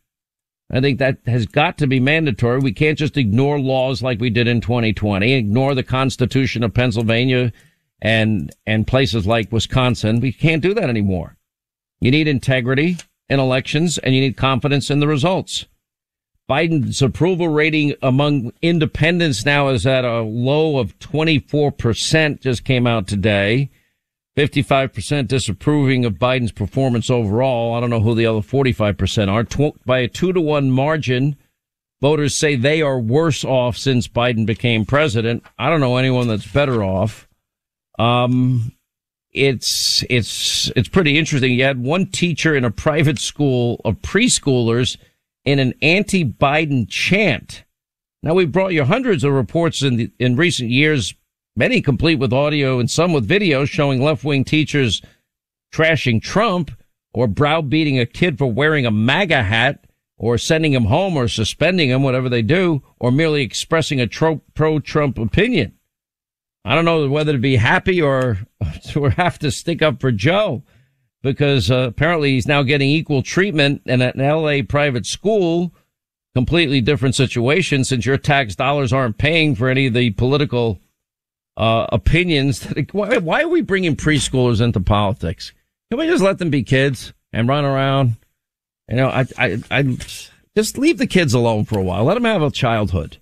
I 0.73 0.81
think 0.81 0.99
that 0.99 1.19
has 1.27 1.45
got 1.45 1.77
to 1.79 1.87
be 1.87 2.01
mandatory. 2.01 2.59
We 2.59 2.73
can't 2.73 2.99
just 2.99 3.19
ignore 3.19 3.61
laws 3.61 4.03
like 4.03 4.21
we 4.21 4.31
did 4.31 4.49
in 4.49 4.63
2020, 4.63 5.35
ignore 5.35 5.75
the 5.75 5.83
Constitution 5.83 6.65
of 6.65 6.73
Pennsylvania 6.73 7.53
and, 8.01 8.51
and 8.67 8.87
places 8.87 9.27
like 9.27 9.53
Wisconsin. 9.53 10.21
We 10.21 10.33
can't 10.33 10.63
do 10.63 10.73
that 10.75 10.89
anymore. 10.89 11.37
You 12.01 12.11
need 12.11 12.27
integrity 12.27 12.97
in 13.29 13.39
elections 13.39 13.99
and 13.99 14.15
you 14.15 14.21
need 14.23 14.37
confidence 14.37 14.91
in 14.91 15.01
the 15.01 15.07
results. 15.07 15.67
Biden's 16.49 17.01
approval 17.01 17.49
rating 17.49 17.95
among 18.03 18.53
independents 18.63 19.45
now 19.45 19.69
is 19.69 19.87
at 19.87 20.05
a 20.05 20.23
low 20.23 20.79
of 20.79 20.99
24%, 20.99 22.41
just 22.41 22.65
came 22.65 22.87
out 22.87 23.07
today. 23.07 23.71
55% 24.37 25.29
disapproving 25.29 26.05
of 26.05 26.15
Biden's 26.15 26.53
performance 26.53 27.11
overall. 27.11 27.75
I 27.75 27.81
don't 27.81 27.91
know 27.91 28.01
who 28.01 28.15
the 28.15 28.27
other 28.27 28.41
45% 28.41 29.29
are. 29.29 29.45
Tw- 29.45 29.85
by 29.85 29.99
a 29.99 30.09
two 30.09 30.33
to 30.33 30.41
one 30.41 30.71
margin, 30.71 31.37
voters 32.01 32.35
say 32.35 32.57
they 32.57 32.81
are 32.81 32.99
worse 32.99 33.45
off 33.45 33.77
since 33.77 34.09
Biden 34.09 34.47
became 34.47 34.87
president. 34.87 35.43
I 35.59 35.69
don't 35.69 35.81
know 35.81 35.97
anyone 35.97 36.29
that's 36.29 36.47
better 36.47 36.83
off. 36.83 37.29
Um, 37.99 38.73
it's, 39.33 40.03
it's, 40.09 40.71
it's 40.77 40.89
pretty 40.89 41.19
interesting. 41.19 41.53
You 41.53 41.65
had 41.65 41.83
one 41.83 42.07
teacher 42.07 42.55
in 42.57 42.65
a 42.65 42.71
private 42.71 43.19
school 43.19 43.81
of 43.85 44.01
preschoolers 44.01 44.97
in 45.45 45.59
an 45.59 45.75
anti-Biden 45.83 46.89
chant. 46.89 47.65
Now 48.23 48.35
we've 48.35 48.53
brought 48.53 48.73
you 48.73 48.85
hundreds 48.85 49.25
of 49.25 49.33
reports 49.33 49.83
in 49.83 49.97
the, 49.97 50.11
in 50.19 50.37
recent 50.37 50.71
years, 50.71 51.15
many 51.57 51.81
complete 51.81 52.19
with 52.19 52.33
audio 52.33 52.79
and 52.79 52.91
some 52.91 53.13
with 53.13 53.27
video 53.27 53.65
showing 53.65 54.03
left-wing 54.03 54.45
teachers 54.45 55.03
trashing 55.73 56.23
Trump 56.23 56.71
or 57.13 57.27
browbeating 57.27 57.99
a 57.99 58.07
kid 58.07 58.39
for 58.39 58.51
wearing 58.51 58.87
a 58.87 58.91
MAGA 58.91 59.43
hat 59.43 59.87
or 60.17 60.39
sending 60.39 60.73
him 60.73 60.85
home 60.85 61.17
or 61.17 61.29
suspending 61.29 61.91
him, 61.91 62.03
whatever 62.03 62.29
they 62.29 62.43
do, 62.43 62.83
or 62.99 63.11
merely 63.11 63.43
expressing 63.43 64.01
a 64.01 64.09
pro-Trump 64.55 65.19
opinion. 65.19 65.75
I 66.65 66.75
don't 66.75 66.85
know 66.85 67.09
whether 67.09 67.33
to 67.33 67.39
be 67.39 67.57
happy 67.57 68.01
or, 68.01 68.39
or 68.97 69.11
have 69.11 69.39
to 69.41 69.51
stick 69.51 69.83
up 69.83 70.01
for 70.01 70.13
Joe 70.13 70.63
because 71.23 71.71
uh, 71.71 71.87
apparently 71.89 72.33
he's 72.33 72.47
now 72.47 72.63
getting 72.63 72.89
equal 72.89 73.23
treatment 73.23 73.83
in 73.87 74.01
an 74.01 74.13
LA 74.17 74.59
private 74.67 75.07
school. 75.07 75.75
Completely 76.35 76.81
different 76.81 77.15
situation 77.15 77.85
since 77.85 78.07
your 78.07 78.17
tax 78.17 78.55
dollars 78.55 78.93
aren't 78.93 79.19
paying 79.19 79.55
for 79.55 79.69
any 79.69 79.89
of 79.89 79.95
the 79.95 80.11
political 80.11 80.81
uh, 81.57 81.87
opinions. 81.91 82.61
That, 82.61 82.93
why, 82.95 83.19
why 83.19 83.43
are 83.43 83.49
we 83.49 83.61
bringing 83.61 83.97
preschoolers 83.97 84.61
into 84.61 84.81
politics? 84.81 85.53
Can 85.91 85.99
we 85.99 86.07
just 86.07 86.23
let 86.23 86.39
them 86.39 86.51
be 86.51 86.63
kids 86.63 87.13
and 87.33 87.49
run 87.49 87.65
around? 87.65 88.17
You 88.89 88.97
know, 88.97 89.09
I, 89.09 89.27
I, 89.39 89.63
I 89.71 89.83
just 90.57 90.79
leave 90.79 90.99
the 90.99 91.07
kids 91.07 91.35
alone 91.35 91.65
for 91.65 91.79
a 91.79 91.83
while. 91.83 92.05
Let 92.05 92.15
them 92.15 92.25
have 92.25 92.43
a 92.43 92.51
childhood. 92.51 93.19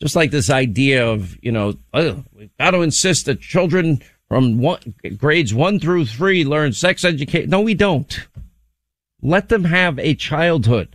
Just 0.00 0.14
like 0.14 0.30
this 0.30 0.50
idea 0.50 1.06
of, 1.06 1.36
you 1.42 1.50
know, 1.50 1.74
oh, 1.92 2.22
we've 2.32 2.56
got 2.58 2.70
to 2.70 2.82
insist 2.82 3.26
that 3.26 3.40
children 3.40 4.00
from 4.28 4.58
one, 4.58 4.94
grades 5.16 5.52
one 5.52 5.80
through 5.80 6.06
three 6.06 6.44
learn 6.44 6.72
sex 6.72 7.04
education. 7.04 7.50
No, 7.50 7.60
we 7.60 7.74
don't. 7.74 8.28
Let 9.22 9.48
them 9.48 9.64
have 9.64 9.98
a 9.98 10.14
childhood. 10.14 10.94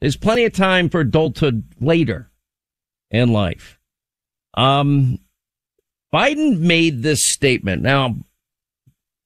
There's 0.00 0.16
plenty 0.16 0.44
of 0.44 0.52
time 0.52 0.88
for 0.88 1.00
adulthood 1.00 1.64
later 1.80 2.30
in 3.10 3.32
life. 3.32 3.78
Um, 4.54 5.20
Biden 6.12 6.60
made 6.60 7.02
this 7.02 7.26
statement. 7.26 7.82
Now, 7.82 8.16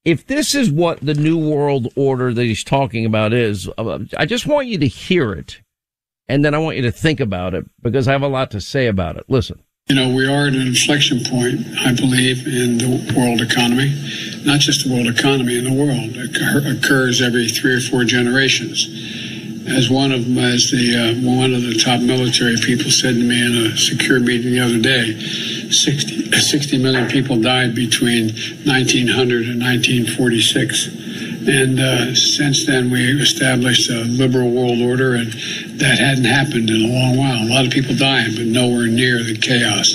if 0.04 0.26
this 0.26 0.54
is 0.54 0.70
what 0.70 1.00
the 1.00 1.14
new 1.14 1.36
world 1.36 1.88
order 1.96 2.32
that 2.32 2.44
he's 2.44 2.62
talking 2.62 3.04
about 3.04 3.32
is, 3.32 3.68
uh, 3.76 3.98
I 4.16 4.24
just 4.24 4.46
want 4.46 4.68
you 4.68 4.78
to 4.78 4.86
hear 4.86 5.32
it. 5.32 5.60
And 6.28 6.44
then 6.44 6.54
I 6.54 6.58
want 6.58 6.76
you 6.76 6.82
to 6.82 6.92
think 6.92 7.20
about 7.20 7.54
it 7.54 7.64
because 7.82 8.08
I 8.08 8.12
have 8.12 8.22
a 8.22 8.28
lot 8.28 8.50
to 8.52 8.60
say 8.60 8.86
about 8.86 9.16
it. 9.16 9.24
Listen. 9.28 9.60
You 9.88 9.94
know, 9.94 10.12
we 10.12 10.26
are 10.26 10.48
at 10.48 10.54
an 10.54 10.66
inflection 10.66 11.20
point, 11.24 11.60
I 11.78 11.94
believe, 11.94 12.46
in 12.46 12.78
the 12.78 13.14
world 13.16 13.40
economy. 13.40 13.94
Not 14.44 14.58
just 14.58 14.84
the 14.84 14.92
world 14.92 15.06
economy, 15.06 15.58
in 15.58 15.64
the 15.64 15.72
world. 15.72 16.10
It 16.16 16.84
occurs 16.84 17.22
every 17.22 17.48
three 17.48 17.74
or 17.74 17.80
four 17.80 18.02
generations. 18.02 18.88
As 19.68 19.90
one 19.90 20.12
of 20.12 20.20
as 20.38 20.70
the 20.70 20.94
uh, 20.94 21.26
one 21.26 21.52
of 21.52 21.62
the 21.62 21.74
top 21.74 22.00
military 22.00 22.56
people 22.56 22.90
said 22.90 23.14
to 23.14 23.22
me 23.22 23.44
in 23.44 23.66
a 23.66 23.76
secure 23.76 24.20
meeting 24.20 24.52
the 24.52 24.60
other 24.60 24.78
day, 24.78 25.18
60, 25.70 26.30
60 26.30 26.78
million 26.78 27.08
people 27.08 27.40
died 27.40 27.74
between 27.74 28.28
1900 28.64 29.48
and 29.48 29.60
1946. 29.60 31.06
And 31.48 31.78
uh, 31.78 32.14
since 32.14 32.66
then, 32.66 32.90
we 32.90 33.22
established 33.22 33.88
a 33.88 34.02
liberal 34.04 34.50
world 34.50 34.80
order, 34.80 35.14
and 35.14 35.32
that 35.78 35.98
hadn't 35.98 36.24
happened 36.24 36.70
in 36.70 36.82
a 36.82 36.88
long 36.88 37.16
while. 37.16 37.42
A 37.42 37.48
lot 37.48 37.64
of 37.64 37.72
people 37.72 37.94
dying, 37.94 38.34
but 38.34 38.46
nowhere 38.46 38.86
near 38.86 39.22
the 39.22 39.36
chaos. 39.36 39.94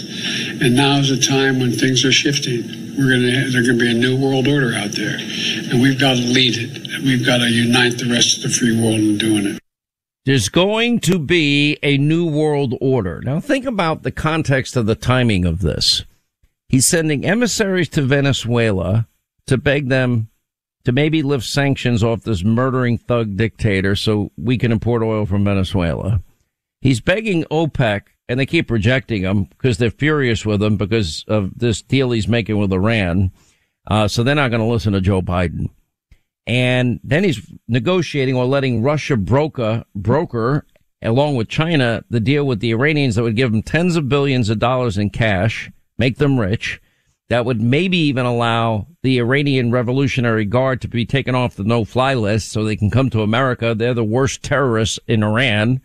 And 0.62 0.76
now 0.76 0.98
is 0.98 1.12
a 1.12 1.20
time 1.20 1.60
when 1.60 1.72
things 1.72 2.06
are 2.06 2.12
shifting. 2.12 2.64
We're 2.98 3.12
gonna 3.12 3.50
there's 3.50 3.68
gonna 3.68 3.80
be 3.80 3.92
a 3.92 3.94
new 3.94 4.18
world 4.18 4.48
order 4.48 4.74
out 4.76 4.92
there, 4.92 5.18
and 5.18 5.82
we've 5.82 6.00
got 6.00 6.16
to 6.16 6.24
lead 6.24 6.56
it. 6.58 7.04
We've 7.04 7.26
got 7.26 7.40
to 7.40 7.50
unite 7.50 7.98
the 7.98 8.10
rest 8.10 8.38
of 8.38 8.44
the 8.44 8.50
free 8.50 8.80
world 8.80 9.00
in 9.00 9.18
doing 9.18 9.46
it. 9.48 9.61
There's 10.24 10.50
going 10.50 11.00
to 11.02 11.18
be 11.18 11.78
a 11.82 11.98
new 11.98 12.28
world 12.28 12.76
order. 12.80 13.22
Now 13.24 13.40
think 13.40 13.66
about 13.66 14.04
the 14.04 14.12
context 14.12 14.76
of 14.76 14.86
the 14.86 14.96
timing 14.96 15.46
of 15.46 15.62
this. 15.62 16.06
He's 16.70 16.88
sending 16.88 17.26
emissaries 17.26 17.90
to 17.90 18.04
Venezuela 18.04 19.08
to 19.48 19.58
beg 19.58 19.90
them 19.90 20.30
to 20.84 20.92
maybe 20.92 21.24
lift 21.24 21.46
sanctions 21.46 22.04
off 22.04 22.22
this 22.22 22.44
murdering 22.44 22.98
thug 23.00 23.36
dictator 23.36 23.96
so 23.96 24.32
we 24.38 24.58
can 24.58 24.72
import 24.72 25.02
oil 25.02 25.26
from 25.26 25.44
Venezuela. 25.44 26.22
He's 26.82 27.02
begging 27.02 27.44
OPEC 27.46 28.04
and 28.30 28.40
they 28.40 28.46
keep 28.46 28.70
rejecting 28.70 29.24
him 29.24 29.46
because 29.46 29.80
they're 29.80 29.92
furious 29.92 30.46
with 30.46 30.62
him 30.62 30.78
because 30.78 31.26
of 31.28 31.52
this 31.58 31.82
deal 31.82 32.12
he's 32.12 32.28
making 32.28 32.58
with 32.58 32.72
Iran. 32.72 33.32
Uh, 33.88 34.08
so 34.08 34.24
they're 34.24 34.36
not 34.36 34.50
going 34.50 34.62
to 34.62 34.68
listen 34.68 34.94
to 34.94 35.02
Joe 35.02 35.22
Biden. 35.22 35.70
And 36.52 37.00
then 37.02 37.24
he's 37.24 37.50
negotiating 37.70 38.36
or 38.36 38.44
letting 38.44 38.84
Russia 38.84 39.16
broker, 39.16 39.86
broker 39.96 40.66
along 41.02 41.38
with 41.38 41.48
China 41.48 42.04
the 42.10 42.20
deal 42.20 42.46
with 42.46 42.60
the 42.60 42.72
Iranians 42.72 43.16
that 43.16 43.24
would 43.24 43.38
give 43.38 43.54
them 43.54 43.64
tens 43.64 43.96
of 43.96 44.10
billions 44.10 44.50
of 44.50 44.60
dollars 44.60 44.98
in 44.98 45.12
cash, 45.12 45.72
make 45.98 46.18
them 46.18 46.38
rich. 46.38 46.82
that 47.32 47.46
would 47.46 47.62
maybe 47.62 47.98
even 47.98 48.26
allow 48.26 48.86
the 49.04 49.18
Iranian 49.18 49.72
Revolutionary 49.72 50.44
Guard 50.44 50.82
to 50.82 50.90
be 50.90 51.06
taken 51.06 51.34
off 51.34 51.56
the 51.56 51.64
no-fly 51.64 52.14
list 52.14 52.52
so 52.52 52.66
they 52.66 52.76
can 52.76 52.92
come 52.92 53.10
to 53.10 53.22
America. 53.22 53.74
They're 53.74 53.94
the 53.94 54.04
worst 54.04 54.44
terrorists 54.44 55.00
in 55.08 55.24
Iran 55.24 55.80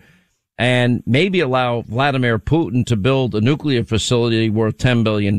and 0.59 1.05
maybe 1.07 1.39
allow 1.39 1.83
Vladimir 1.83 2.41
Putin 2.41 2.85
to 2.87 2.97
build 2.97 3.37
a 3.37 3.41
nuclear 3.41 3.85
facility 3.85 4.51
worth 4.51 4.79
$10 4.79 5.05
billion 5.05 5.39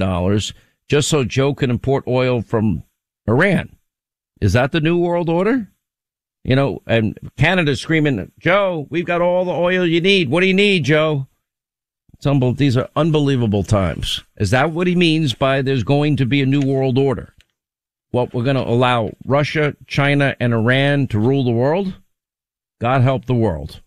just 0.87 1.09
so 1.09 1.25
Joe 1.25 1.53
can 1.53 1.69
import 1.69 2.05
oil 2.07 2.41
from 2.41 2.83
Iran. 3.27 3.76
Is 4.41 4.53
that 4.53 4.71
the 4.71 4.81
new 4.81 4.97
world 4.97 5.29
order? 5.29 5.71
You 6.43 6.55
know, 6.55 6.81
and 6.87 7.19
Canada's 7.37 7.81
screaming, 7.81 8.31
Joe, 8.39 8.87
we've 8.89 9.05
got 9.05 9.21
all 9.21 9.43
the 9.45 9.51
oil 9.51 9.85
you 9.85 9.99
need. 9.99 10.29
What 10.29 10.41
do 10.41 10.47
you 10.47 10.53
need, 10.53 10.85
Joe? 10.85 11.27
Unbel- 12.23 12.57
these 12.57 12.77
are 12.77 12.89
unbelievable 12.95 13.63
times. 13.63 14.23
Is 14.37 14.51
that 14.51 14.71
what 14.71 14.87
he 14.87 14.95
means 14.95 15.33
by 15.33 15.61
there's 15.61 15.83
going 15.83 16.15
to 16.17 16.25
be 16.25 16.41
a 16.41 16.45
new 16.45 16.61
world 16.61 16.97
order? 16.97 17.33
What 18.11 18.33
we're 18.33 18.43
going 18.43 18.55
to 18.55 18.63
allow 18.63 19.11
Russia, 19.25 19.75
China, 19.85 20.35
and 20.39 20.53
Iran 20.53 21.07
to 21.07 21.19
rule 21.19 21.43
the 21.43 21.51
world? 21.51 21.93
God 22.79 23.01
help 23.01 23.25
the 23.25 23.35
world. 23.35 23.81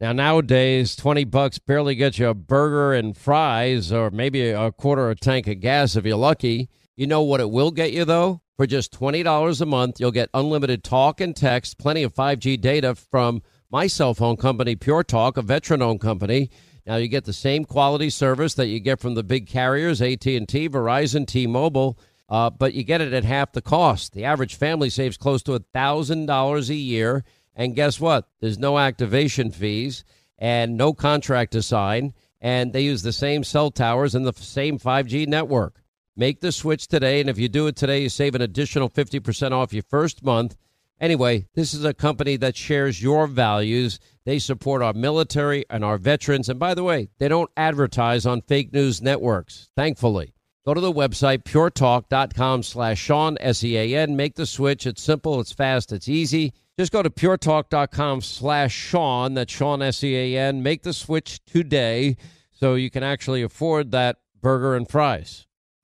Now 0.00 0.12
nowadays, 0.12 0.96
twenty 0.96 1.24
bucks 1.24 1.58
barely 1.58 1.94
gets 1.94 2.18
you 2.18 2.28
a 2.28 2.34
burger 2.34 2.94
and 2.94 3.16
fries, 3.16 3.92
or 3.92 4.10
maybe 4.10 4.48
a 4.48 4.72
quarter 4.72 5.10
of 5.10 5.18
a 5.18 5.20
tank 5.20 5.46
of 5.46 5.60
gas 5.60 5.94
if 5.94 6.06
you're 6.06 6.16
lucky. 6.16 6.70
You 6.96 7.06
know 7.06 7.22
what 7.22 7.40
it 7.40 7.50
will 7.50 7.70
get 7.70 7.92
you 7.92 8.04
though? 8.04 8.40
For 8.60 8.66
just 8.66 8.92
twenty 8.92 9.22
dollars 9.22 9.62
a 9.62 9.64
month, 9.64 10.00
you'll 10.00 10.10
get 10.10 10.28
unlimited 10.34 10.84
talk 10.84 11.22
and 11.22 11.34
text, 11.34 11.78
plenty 11.78 12.02
of 12.02 12.14
5G 12.14 12.60
data 12.60 12.94
from 12.94 13.40
my 13.70 13.86
cell 13.86 14.12
phone 14.12 14.36
company, 14.36 14.76
Pure 14.76 15.04
Talk, 15.04 15.38
a 15.38 15.42
veteran-owned 15.42 16.02
company. 16.02 16.50
Now 16.84 16.96
you 16.96 17.08
get 17.08 17.24
the 17.24 17.32
same 17.32 17.64
quality 17.64 18.10
service 18.10 18.52
that 18.56 18.66
you 18.66 18.78
get 18.78 19.00
from 19.00 19.14
the 19.14 19.22
big 19.22 19.46
carriers, 19.46 20.02
AT&T, 20.02 20.44
Verizon, 20.44 21.26
T-Mobile, 21.26 21.98
uh, 22.28 22.50
but 22.50 22.74
you 22.74 22.84
get 22.84 23.00
it 23.00 23.14
at 23.14 23.24
half 23.24 23.52
the 23.52 23.62
cost. 23.62 24.12
The 24.12 24.26
average 24.26 24.56
family 24.56 24.90
saves 24.90 25.16
close 25.16 25.42
to 25.44 25.54
a 25.54 25.64
thousand 25.72 26.26
dollars 26.26 26.68
a 26.68 26.74
year 26.74 27.24
and 27.56 27.74
guess 27.74 27.98
what? 27.98 28.28
There's 28.40 28.58
no 28.58 28.78
activation 28.78 29.52
fees 29.52 30.04
and 30.36 30.76
no 30.76 30.92
contract 30.92 31.52
to 31.52 31.62
sign. 31.62 32.12
And 32.42 32.74
they 32.74 32.82
use 32.82 33.00
the 33.00 33.14
same 33.14 33.42
cell 33.42 33.70
towers 33.70 34.14
and 34.14 34.26
the 34.26 34.34
same 34.34 34.78
5G 34.78 35.26
network. 35.28 35.80
Make 36.20 36.42
the 36.42 36.52
switch 36.52 36.86
today. 36.86 37.22
And 37.22 37.30
if 37.30 37.38
you 37.38 37.48
do 37.48 37.66
it 37.66 37.76
today, 37.76 38.02
you 38.02 38.10
save 38.10 38.34
an 38.34 38.42
additional 38.42 38.90
50% 38.90 39.52
off 39.52 39.72
your 39.72 39.84
first 39.84 40.22
month. 40.22 40.54
Anyway, 41.00 41.46
this 41.54 41.72
is 41.72 41.82
a 41.82 41.94
company 41.94 42.36
that 42.36 42.58
shares 42.58 43.02
your 43.02 43.26
values. 43.26 43.98
They 44.26 44.38
support 44.38 44.82
our 44.82 44.92
military 44.92 45.64
and 45.70 45.82
our 45.82 45.96
veterans. 45.96 46.50
And 46.50 46.60
by 46.60 46.74
the 46.74 46.84
way, 46.84 47.08
they 47.18 47.28
don't 47.28 47.48
advertise 47.56 48.26
on 48.26 48.42
fake 48.42 48.70
news 48.70 49.00
networks, 49.00 49.70
thankfully. 49.74 50.34
Go 50.66 50.74
to 50.74 50.80
the 50.82 50.92
website, 50.92 51.44
puretalk.com 51.44 52.64
slash 52.64 52.98
Sean, 52.98 53.38
S-E-A-N. 53.40 54.14
Make 54.14 54.34
the 54.34 54.44
switch. 54.44 54.86
It's 54.86 55.00
simple, 55.00 55.40
it's 55.40 55.52
fast, 55.52 55.90
it's 55.90 56.06
easy. 56.06 56.52
Just 56.78 56.92
go 56.92 57.02
to 57.02 57.08
puretalk.com 57.08 58.20
slash 58.20 58.74
Sean. 58.74 59.32
That's 59.32 59.50
Sean, 59.50 59.80
S 59.80 60.04
E 60.04 60.14
A 60.16 60.38
N. 60.38 60.62
Make 60.62 60.82
the 60.82 60.92
switch 60.92 61.42
today 61.46 62.18
so 62.52 62.74
you 62.74 62.90
can 62.90 63.02
actually 63.02 63.40
afford 63.42 63.90
that 63.92 64.18
burger 64.42 64.74
and 64.74 64.86
fries. 64.86 65.46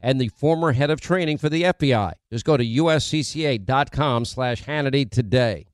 and 0.00 0.20
the 0.20 0.28
former 0.28 0.72
head 0.72 0.90
of 0.90 1.00
training 1.00 1.38
for 1.38 1.48
the 1.48 1.62
FBI. 1.62 2.12
Just 2.32 2.44
go 2.44 2.56
to 2.56 2.64
uscca.com 2.64 4.24
slash 4.24 4.64
Hannity 4.64 5.10
today. 5.10 5.67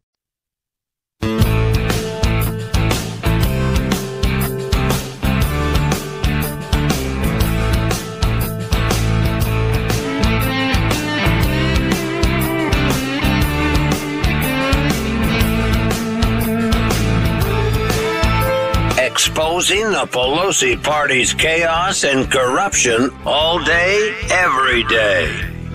Exposing 19.34 19.90
the 19.90 20.06
Pelosi 20.06 20.80
party's 20.80 21.34
chaos 21.34 22.04
and 22.04 22.30
corruption 22.30 23.10
all 23.26 23.58
day, 23.64 24.14
every 24.30 24.84
day. 24.84 25.26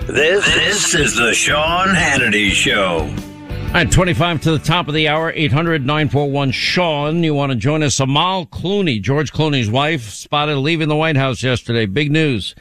This, 0.06 0.46
this 0.54 0.94
is 0.94 1.14
the 1.14 1.34
Sean 1.34 1.88
Hannity 1.88 2.52
Show. 2.52 3.14
Right, 3.74 3.92
25 3.92 4.40
to 4.40 4.52
the 4.52 4.58
top 4.58 4.88
of 4.88 4.94
the 4.94 5.08
hour, 5.08 5.30
800 5.36 5.84
941 5.84 6.52
Sean. 6.52 7.22
You 7.22 7.34
want 7.34 7.52
to 7.52 7.56
join 7.56 7.82
us? 7.82 8.00
Amal 8.00 8.46
Clooney, 8.46 8.98
George 8.98 9.30
Clooney's 9.30 9.68
wife, 9.68 10.08
spotted 10.08 10.56
leaving 10.56 10.88
the 10.88 10.96
White 10.96 11.18
House 11.18 11.42
yesterday. 11.42 11.84
Big 11.84 12.10
news. 12.10 12.54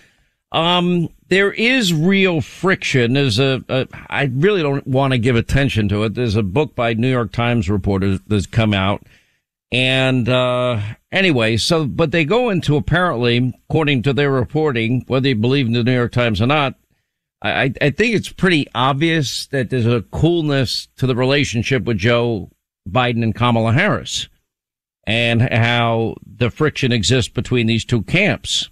Um, 0.51 1.07
there 1.29 1.53
is 1.53 1.93
real 1.93 2.41
friction. 2.41 3.13
There's 3.13 3.39
a, 3.39 3.63
a 3.69 3.87
I 4.09 4.23
really 4.33 4.61
don't 4.61 4.85
want 4.85 5.13
to 5.13 5.17
give 5.17 5.37
attention 5.37 5.87
to 5.89 6.03
it. 6.03 6.15
There's 6.15 6.35
a 6.35 6.43
book 6.43 6.75
by 6.75 6.93
New 6.93 7.09
York 7.09 7.31
Times 7.31 7.69
reporter 7.69 8.17
that's 8.27 8.47
come 8.47 8.73
out. 8.73 9.01
And, 9.71 10.27
uh, 10.27 10.81
anyway, 11.11 11.57
so, 11.57 11.85
but 11.85 12.11
they 12.11 12.25
go 12.25 12.49
into 12.49 12.75
apparently, 12.75 13.53
according 13.69 14.01
to 14.03 14.13
their 14.13 14.31
reporting, 14.31 15.03
whether 15.07 15.29
you 15.29 15.35
believe 15.35 15.67
in 15.67 15.73
the 15.73 15.83
New 15.83 15.93
York 15.93 16.11
Times 16.11 16.41
or 16.41 16.47
not, 16.47 16.75
I, 17.41 17.73
I 17.81 17.89
think 17.91 18.15
it's 18.15 18.31
pretty 18.31 18.67
obvious 18.75 19.47
that 19.47 19.69
there's 19.69 19.85
a 19.85 20.01
coolness 20.11 20.87
to 20.97 21.07
the 21.07 21.15
relationship 21.15 21.85
with 21.85 21.97
Joe 21.97 22.51
Biden 22.89 23.23
and 23.23 23.33
Kamala 23.33 23.73
Harris 23.73 24.27
and 25.05 25.41
how 25.41 26.15
the 26.25 26.49
friction 26.49 26.91
exists 26.91 27.31
between 27.31 27.67
these 27.67 27.85
two 27.85 28.03
camps. 28.03 28.69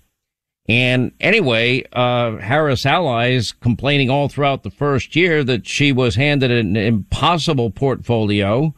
And 0.68 1.14
anyway, 1.22 1.86
uh, 1.94 2.38
Harris 2.38 2.86
allies 2.86 3.54
complaining 3.54 4.10
all 4.10 4.28
throughout 4.28 4.64
the 4.64 4.70
first 4.70 5.16
year 5.16 5.44
that 5.46 5.66
she 5.66 5.94
was 5.94 6.16
handed 6.16 6.52
an 6.52 6.76
impossible 6.76 7.72
portfolio. 7.72 8.76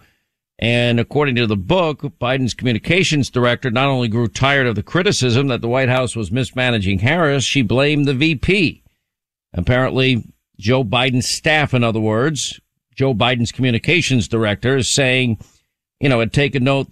And 0.61 0.99
according 0.99 1.35
to 1.35 1.47
the 1.47 1.55
book, 1.55 2.01
Biden's 2.19 2.53
communications 2.53 3.29
director 3.29 3.71
not 3.71 3.87
only 3.87 4.09
grew 4.09 4.27
tired 4.27 4.67
of 4.67 4.75
the 4.75 4.83
criticism 4.83 5.47
that 5.47 5.61
the 5.61 5.69
White 5.69 5.87
House 5.87 6.17
was 6.17 6.33
mismanaging 6.33 6.99
Harris, 6.99 7.45
she 7.45 7.61
blamed 7.61 8.05
the 8.05 8.13
VP. 8.13 8.83
Apparently, 9.53 10.25
Joe 10.59 10.83
Biden's 10.83 11.29
staff, 11.29 11.73
in 11.73 11.81
other 11.81 12.01
words, 12.01 12.59
Joe 12.93 13.13
Biden's 13.13 13.53
communications 13.53 14.27
director 14.27 14.75
is 14.75 14.89
saying, 14.89 15.39
you 16.01 16.09
know, 16.09 16.19
had 16.19 16.33
taken 16.33 16.65
note 16.65 16.89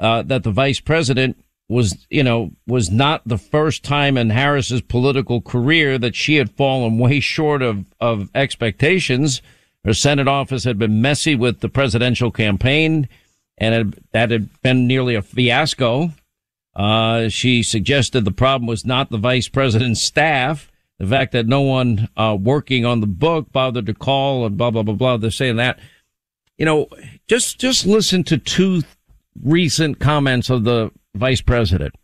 uh, 0.00 0.22
that 0.22 0.42
the 0.42 0.50
vice 0.50 0.80
president 0.80 1.36
was, 1.68 2.06
you 2.08 2.22
know, 2.22 2.52
was 2.66 2.90
not 2.90 3.20
the 3.26 3.36
first 3.36 3.84
time 3.84 4.16
in 4.16 4.30
Harris's 4.30 4.80
political 4.80 5.42
career 5.42 5.98
that 5.98 6.16
she 6.16 6.36
had 6.36 6.50
fallen 6.50 6.98
way 6.98 7.20
short 7.20 7.60
of, 7.60 7.84
of 8.00 8.30
expectations. 8.34 9.42
Her 9.84 9.94
Senate 9.94 10.28
office 10.28 10.64
had 10.64 10.78
been 10.78 11.02
messy 11.02 11.34
with 11.34 11.60
the 11.60 11.68
presidential 11.68 12.30
campaign 12.30 13.08
and 13.58 13.74
it, 13.74 14.12
that 14.12 14.30
had 14.30 14.48
been 14.62 14.86
nearly 14.86 15.14
a 15.14 15.22
fiasco. 15.22 16.10
Uh, 16.74 17.28
she 17.28 17.62
suggested 17.62 18.24
the 18.24 18.32
problem 18.32 18.66
was 18.66 18.84
not 18.84 19.10
the 19.10 19.18
vice 19.18 19.48
president's 19.48 20.02
staff 20.02 20.70
the 20.98 21.06
fact 21.06 21.32
that 21.32 21.46
no 21.46 21.60
one 21.60 22.08
uh, 22.16 22.36
working 22.40 22.84
on 22.84 23.00
the 23.00 23.06
book 23.06 23.50
bothered 23.52 23.86
to 23.86 23.94
call 23.94 24.46
and 24.46 24.56
blah 24.56 24.70
blah 24.70 24.82
blah 24.82 24.94
blah. 24.94 25.16
They're 25.16 25.30
saying 25.30 25.56
that. 25.56 25.78
You 26.58 26.64
know, 26.64 26.88
just 27.26 27.58
just 27.58 27.84
listen 27.84 28.22
to 28.24 28.38
two 28.38 28.82
recent 29.42 29.98
comments 29.98 30.50
of 30.50 30.64
the 30.64 30.92
vice 31.14 31.40
president, 31.40 31.96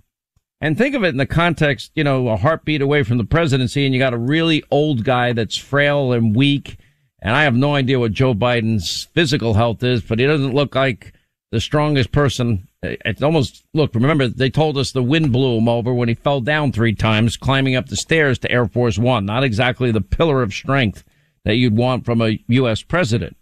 and 0.60 0.76
think 0.76 0.96
of 0.96 1.04
it 1.04 1.10
in 1.10 1.18
the 1.18 1.26
context. 1.26 1.92
You 1.94 2.02
know, 2.02 2.28
a 2.28 2.36
heartbeat 2.36 2.82
away 2.82 3.04
from 3.04 3.18
the 3.18 3.24
presidency, 3.24 3.84
and 3.84 3.94
you 3.94 4.00
got 4.00 4.14
a 4.14 4.18
really 4.18 4.64
old 4.70 5.04
guy 5.04 5.32
that's 5.32 5.56
frail 5.56 6.12
and 6.12 6.34
weak, 6.34 6.76
And 7.22 7.36
I 7.36 7.42
have 7.42 7.54
no 7.54 7.74
idea 7.74 8.00
what 8.00 8.12
Joe 8.12 8.34
Biden's 8.34 9.04
physical 9.14 9.54
health 9.54 9.82
is, 9.82 10.02
but 10.02 10.18
he 10.18 10.26
doesn't 10.26 10.54
look 10.54 10.74
like 10.74 11.12
the 11.52 11.60
strongest 11.60 12.12
person. 12.12 12.66
It's 12.82 13.22
almost, 13.22 13.64
look, 13.74 13.94
remember, 13.94 14.28
they 14.28 14.48
told 14.48 14.78
us 14.78 14.92
the 14.92 15.02
wind 15.02 15.32
blew 15.32 15.58
him 15.58 15.68
over 15.68 15.92
when 15.92 16.08
he 16.08 16.14
fell 16.14 16.40
down 16.40 16.72
three 16.72 16.94
times 16.94 17.36
climbing 17.36 17.76
up 17.76 17.88
the 17.88 17.96
stairs 17.96 18.38
to 18.40 18.50
Air 18.50 18.66
Force 18.66 18.98
One. 18.98 19.26
Not 19.26 19.44
exactly 19.44 19.92
the 19.92 20.00
pillar 20.00 20.42
of 20.42 20.54
strength 20.54 21.04
that 21.44 21.56
you'd 21.56 21.76
want 21.76 22.06
from 22.06 22.22
a 22.22 22.42
U.S. 22.48 22.82
president. 22.82 23.36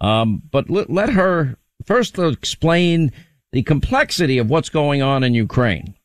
Um, 0.00 0.42
but 0.50 0.70
let, 0.70 0.90
let 0.90 1.10
her 1.10 1.56
first 1.84 2.18
explain 2.18 3.10
the 3.52 3.62
complexity 3.62 4.38
of 4.38 4.50
what's 4.50 4.68
going 4.68 5.02
on 5.02 5.24
in 5.24 5.34
Ukraine. 5.34 5.95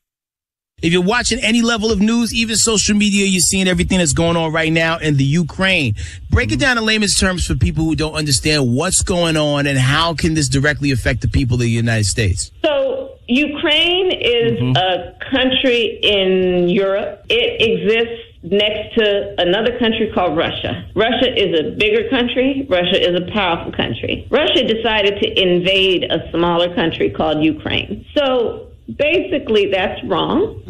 If 0.81 0.91
you're 0.91 1.03
watching 1.03 1.39
any 1.39 1.61
level 1.61 1.91
of 1.91 1.99
news, 1.99 2.33
even 2.33 2.55
social 2.55 2.95
media, 2.95 3.25
you're 3.27 3.39
seeing 3.41 3.67
everything 3.67 3.99
that's 3.99 4.13
going 4.13 4.35
on 4.35 4.51
right 4.51 4.71
now 4.71 4.97
in 4.97 5.17
the 5.17 5.23
Ukraine. 5.23 5.95
Break 6.29 6.49
it 6.49 6.53
mm-hmm. 6.53 6.61
down 6.61 6.77
in 6.79 6.85
layman's 6.85 7.17
terms 7.19 7.45
for 7.45 7.55
people 7.55 7.85
who 7.85 7.95
don't 7.95 8.15
understand 8.15 8.73
what's 8.73 9.03
going 9.03 9.37
on 9.37 9.67
and 9.67 9.77
how 9.77 10.15
can 10.15 10.33
this 10.33 10.47
directly 10.47 10.91
affect 10.91 11.21
the 11.21 11.27
people 11.27 11.55
of 11.55 11.61
the 11.61 11.69
United 11.69 12.05
States. 12.05 12.51
So 12.65 13.17
Ukraine 13.27 14.11
is 14.11 14.59
mm-hmm. 14.59 14.75
a 14.75 15.13
country 15.29 15.99
in 16.01 16.67
Europe. 16.69 17.25
It 17.29 17.61
exists 17.61 18.31
next 18.43 18.95
to 18.95 19.35
another 19.37 19.77
country 19.77 20.11
called 20.13 20.35
Russia. 20.35 20.89
Russia 20.95 21.31
is 21.31 21.59
a 21.59 21.75
bigger 21.77 22.09
country. 22.09 22.65
Russia 22.67 22.99
is 22.99 23.15
a 23.15 23.31
powerful 23.31 23.71
country. 23.71 24.27
Russia 24.31 24.63
decided 24.65 25.21
to 25.21 25.39
invade 25.39 26.05
a 26.05 26.29
smaller 26.31 26.73
country 26.73 27.11
called 27.11 27.43
Ukraine. 27.43 28.03
So 28.15 28.70
basically, 28.95 29.71
that's 29.71 30.03
wrong. 30.03 30.63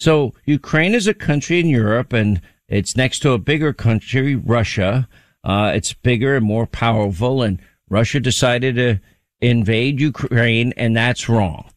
So 0.00 0.32
Ukraine 0.44 0.94
is 0.94 1.06
a 1.06 1.14
country 1.14 1.58
in 1.58 1.66
Europe 1.68 2.12
and 2.12 2.40
it's 2.68 2.96
next 2.96 3.20
to 3.20 3.32
a 3.32 3.38
bigger 3.38 3.72
country, 3.72 4.36
Russia. 4.36 5.08
Uh, 5.42 5.72
it's 5.74 5.92
bigger 5.92 6.36
and 6.36 6.44
more 6.44 6.66
powerful 6.66 7.42
and 7.42 7.60
Russia 7.88 8.20
decided 8.20 8.76
to 8.76 9.00
invade 9.40 10.00
Ukraine 10.00 10.72
and 10.76 10.96
that's 10.96 11.28
wrong. 11.28 11.70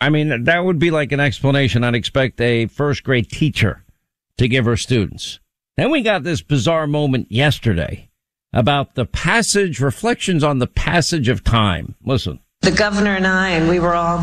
I 0.00 0.08
mean, 0.08 0.44
that 0.44 0.64
would 0.64 0.78
be 0.78 0.90
like 0.90 1.12
an 1.12 1.20
explanation 1.20 1.84
I'd 1.84 1.94
expect 1.94 2.40
a 2.40 2.66
first 2.66 3.04
grade 3.04 3.30
teacher 3.30 3.84
to 4.38 4.48
give 4.48 4.64
her 4.64 4.76
students. 4.76 5.40
Then 5.76 5.90
we 5.90 6.02
got 6.02 6.22
this 6.22 6.40
bizarre 6.40 6.86
moment 6.86 7.30
yesterday 7.30 8.08
about 8.52 8.94
the 8.94 9.04
passage, 9.04 9.78
reflections 9.80 10.42
on 10.42 10.58
the 10.58 10.66
passage 10.66 11.28
of 11.28 11.44
time. 11.44 11.94
Listen. 12.04 12.40
The 12.62 12.70
governor 12.70 13.16
and 13.16 13.26
I, 13.26 13.52
and 13.52 13.70
we 13.70 13.80
were 13.80 13.94
all 13.94 14.18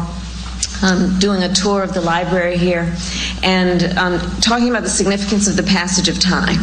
um, 0.84 1.18
doing 1.18 1.42
a 1.42 1.52
tour 1.52 1.82
of 1.82 1.96
the 1.96 2.02
library 2.02 2.56
here 2.56 2.96
and 3.42 3.82
um, 3.98 4.20
talking 4.42 4.70
about 4.70 4.84
the 4.84 4.92
significance 4.92 5.48
of 5.48 5.56
the 5.56 5.64
passage 5.64 6.08
of 6.08 6.20
time, 6.20 6.60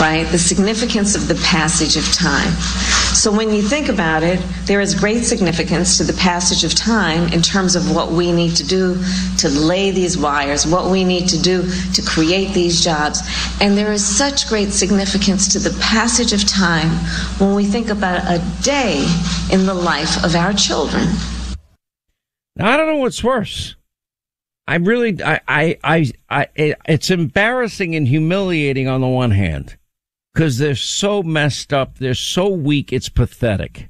right? 0.00 0.26
The 0.30 0.38
significance 0.38 1.14
of 1.14 1.28
the 1.28 1.34
passage 1.36 1.96
of 1.96 2.04
time. 2.12 2.50
So 3.14 3.30
when 3.30 3.52
you 3.52 3.62
think 3.62 3.88
about 3.88 4.22
it, 4.22 4.40
there 4.66 4.80
is 4.80 4.94
great 4.94 5.24
significance 5.24 5.98
to 5.98 6.04
the 6.04 6.12
passage 6.14 6.64
of 6.64 6.74
time 6.74 7.32
in 7.32 7.42
terms 7.42 7.76
of 7.76 7.94
what 7.94 8.10
we 8.10 8.32
need 8.32 8.56
to 8.56 8.64
do 8.64 9.02
to 9.38 9.48
lay 9.48 9.92
these 9.92 10.18
wires, 10.18 10.66
what 10.66 10.90
we 10.90 11.04
need 11.04 11.28
to 11.28 11.40
do 11.40 11.70
to 11.92 12.02
create 12.02 12.52
these 12.54 12.82
jobs. 12.82 13.20
And 13.60 13.78
there 13.78 13.92
is 13.92 14.04
such 14.04 14.48
great 14.48 14.70
significance 14.70 15.52
to 15.52 15.58
the 15.58 15.78
passage 15.80 16.32
of 16.32 16.44
time 16.44 16.90
when 17.38 17.54
we 17.54 17.64
think 17.64 17.88
about 17.88 18.24
a 18.26 18.42
day 18.62 19.06
in 19.52 19.64
the 19.64 19.74
life 19.74 20.22
of 20.24 20.34
our 20.34 20.52
children. 20.52 21.08
Now, 22.56 22.72
I 22.72 22.76
don't 22.76 22.88
know 22.88 22.96
what's 22.96 23.22
worse. 23.22 23.76
I 24.66 24.76
really, 24.76 25.22
I, 25.22 25.40
I, 25.46 25.78
I, 25.84 26.12
I, 26.30 26.74
it's 26.86 27.10
embarrassing 27.10 27.94
and 27.94 28.08
humiliating 28.08 28.88
on 28.88 29.00
the 29.00 29.08
one 29.08 29.30
hand 29.30 29.76
because 30.34 30.58
they're 30.58 30.74
so 30.74 31.22
messed 31.22 31.72
up. 31.72 31.98
They're 31.98 32.14
so 32.14 32.48
weak. 32.48 32.92
It's 32.92 33.08
pathetic. 33.08 33.88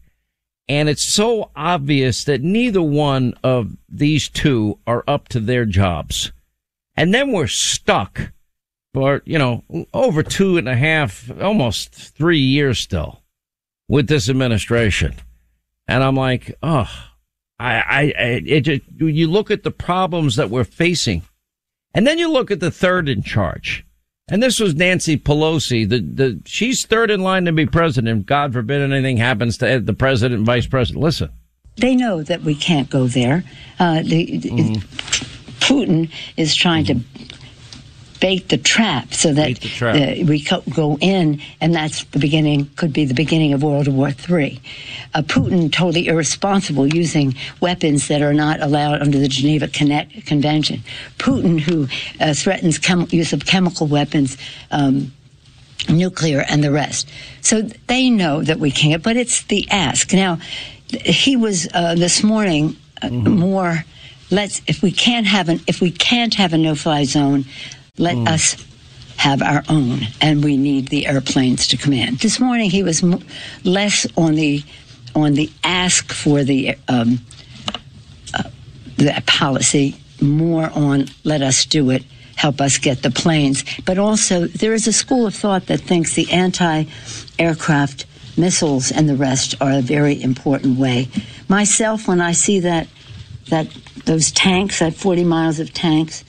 And 0.68 0.88
it's 0.88 1.04
so 1.04 1.50
obvious 1.56 2.24
that 2.24 2.42
neither 2.42 2.82
one 2.82 3.34
of 3.42 3.76
these 3.88 4.28
two 4.28 4.78
are 4.86 5.04
up 5.08 5.28
to 5.28 5.40
their 5.40 5.64
jobs. 5.64 6.32
And 6.96 7.12
then 7.12 7.32
we're 7.32 7.48
stuck 7.48 8.32
for, 8.92 9.22
you 9.24 9.38
know, 9.38 9.64
over 9.92 10.22
two 10.22 10.56
and 10.56 10.68
a 10.68 10.76
half, 10.76 11.30
almost 11.40 11.92
three 11.92 12.38
years 12.38 12.78
still 12.78 13.22
with 13.88 14.06
this 14.06 14.28
administration. 14.28 15.14
And 15.88 16.02
I'm 16.02 16.16
like, 16.16 16.54
oh, 16.62 16.88
I, 17.58 17.74
I, 17.74 18.00
I 18.00 18.42
it 18.46 18.82
you 18.98 19.28
look 19.28 19.50
at 19.50 19.64
the 19.64 19.70
problems 19.70 20.36
that 20.36 20.50
we're 20.50 20.64
facing 20.64 21.22
and 21.94 22.06
then 22.06 22.18
you 22.18 22.30
look 22.30 22.50
at 22.50 22.60
the 22.60 22.70
third 22.70 23.08
in 23.08 23.22
charge. 23.22 23.83
And 24.28 24.42
this 24.42 24.58
was 24.58 24.74
Nancy 24.74 25.18
Pelosi. 25.18 25.86
The, 25.86 26.00
the, 26.00 26.40
she's 26.46 26.86
third 26.86 27.10
in 27.10 27.20
line 27.20 27.44
to 27.44 27.52
be 27.52 27.66
president. 27.66 28.24
God 28.24 28.54
forbid 28.54 28.80
anything 28.80 29.18
happens 29.18 29.58
to 29.58 29.80
the 29.80 29.92
president 29.92 30.38
and 30.38 30.46
vice 30.46 30.66
president. 30.66 31.02
Listen. 31.02 31.30
They 31.76 31.94
know 31.94 32.22
that 32.22 32.42
we 32.42 32.54
can't 32.54 32.88
go 32.88 33.06
there. 33.06 33.44
Uh, 33.78 34.02
the, 34.02 34.38
Putin 35.60 36.10
is 36.36 36.54
trying 36.54 36.84
to 36.86 37.00
bait 38.24 38.48
the 38.48 38.56
trap 38.56 39.12
so 39.12 39.34
that 39.34 39.60
the 39.60 39.68
trap. 39.68 39.94
uh, 39.96 40.24
we 40.24 40.42
co- 40.42 40.62
go 40.74 40.96
in, 41.02 41.42
and 41.60 41.74
that's 41.74 42.04
the 42.04 42.18
beginning, 42.18 42.70
could 42.76 42.90
be 42.90 43.04
the 43.04 43.12
beginning 43.12 43.52
of 43.52 43.62
World 43.62 43.86
War 43.86 44.08
III. 44.30 44.58
Uh, 45.12 45.20
Putin 45.20 45.70
totally 45.70 46.06
irresponsible 46.06 46.86
using 46.86 47.34
weapons 47.60 48.08
that 48.08 48.22
are 48.22 48.32
not 48.32 48.62
allowed 48.62 49.02
under 49.02 49.18
the 49.18 49.28
Geneva 49.28 49.68
Connect- 49.68 50.24
Convention. 50.24 50.82
Putin, 51.18 51.60
who 51.60 51.86
uh, 52.18 52.32
threatens 52.32 52.78
chem- 52.78 53.08
use 53.10 53.34
of 53.34 53.44
chemical 53.44 53.86
weapons. 53.86 54.38
Um, 54.70 55.12
nuclear 55.86 56.42
and 56.48 56.64
the 56.64 56.70
rest. 56.70 57.06
So 57.42 57.60
they 57.88 58.08
know 58.08 58.42
that 58.42 58.58
we 58.58 58.70
can't, 58.70 59.02
but 59.02 59.18
it's 59.18 59.42
the 59.42 59.68
ask. 59.70 60.14
Now, 60.14 60.38
he 60.88 61.36
was 61.36 61.68
uh, 61.74 61.94
this 61.94 62.22
morning 62.22 62.76
uh, 63.02 63.10
more. 63.10 63.84
Let's 64.30 64.62
if 64.66 64.82
we 64.82 64.92
can't 64.92 65.26
have 65.26 65.50
an 65.50 65.60
if 65.66 65.82
we 65.82 65.90
can't 65.90 66.32
have 66.36 66.54
a 66.54 66.58
no-fly 66.58 67.04
zone, 67.04 67.44
let 67.98 68.16
us 68.26 68.56
have 69.16 69.40
our 69.40 69.62
own, 69.68 70.00
and 70.20 70.42
we 70.42 70.56
need 70.56 70.88
the 70.88 71.06
airplanes 71.06 71.68
to 71.68 71.76
come 71.76 71.92
in. 71.92 72.16
This 72.16 72.40
morning 72.40 72.70
he 72.70 72.82
was 72.82 73.02
m- 73.02 73.24
less 73.62 74.06
on 74.16 74.34
the 74.34 74.62
on 75.14 75.34
the 75.34 75.48
ask 75.62 76.12
for 76.12 76.42
the 76.42 76.76
um, 76.88 77.20
uh, 78.34 78.42
the 78.96 79.22
policy, 79.26 79.96
more 80.20 80.70
on 80.74 81.06
let 81.22 81.40
us 81.40 81.64
do 81.64 81.90
it, 81.90 82.04
help 82.34 82.60
us 82.60 82.78
get 82.78 83.02
the 83.02 83.10
planes. 83.10 83.64
But 83.84 83.98
also 83.98 84.46
there 84.48 84.74
is 84.74 84.88
a 84.88 84.92
school 84.92 85.26
of 85.26 85.34
thought 85.34 85.66
that 85.66 85.80
thinks 85.80 86.14
the 86.14 86.30
anti-aircraft 86.32 88.06
missiles 88.36 88.90
and 88.90 89.08
the 89.08 89.14
rest 89.14 89.54
are 89.60 89.72
a 89.72 89.80
very 89.80 90.20
important 90.20 90.78
way. 90.80 91.08
Myself, 91.48 92.08
when 92.08 92.20
I 92.20 92.32
see 92.32 92.58
that 92.60 92.88
that 93.50 93.68
those 94.04 94.32
tanks, 94.32 94.80
that 94.80 94.94
40 94.94 95.22
miles 95.24 95.60
of 95.60 95.72
tanks, 95.72 96.24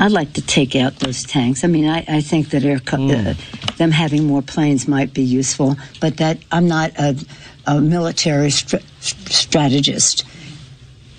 I'd 0.00 0.12
like 0.12 0.32
to 0.32 0.42
take 0.42 0.74
out 0.74 0.96
those 1.00 1.22
tanks. 1.24 1.62
I 1.62 1.66
mean, 1.68 1.86
I, 1.86 2.04
I 2.08 2.20
think 2.22 2.50
that 2.50 2.64
air, 2.64 2.80
uh, 2.90 3.34
them 3.76 3.90
having 3.90 4.24
more 4.26 4.42
planes 4.42 4.88
might 4.88 5.12
be 5.12 5.22
useful, 5.22 5.76
but 6.00 6.16
that 6.16 6.38
I'm 6.50 6.66
not 6.66 6.90
a, 6.98 7.14
a 7.66 7.80
military 7.80 8.50
str- 8.50 8.78
strategist. 9.00 10.24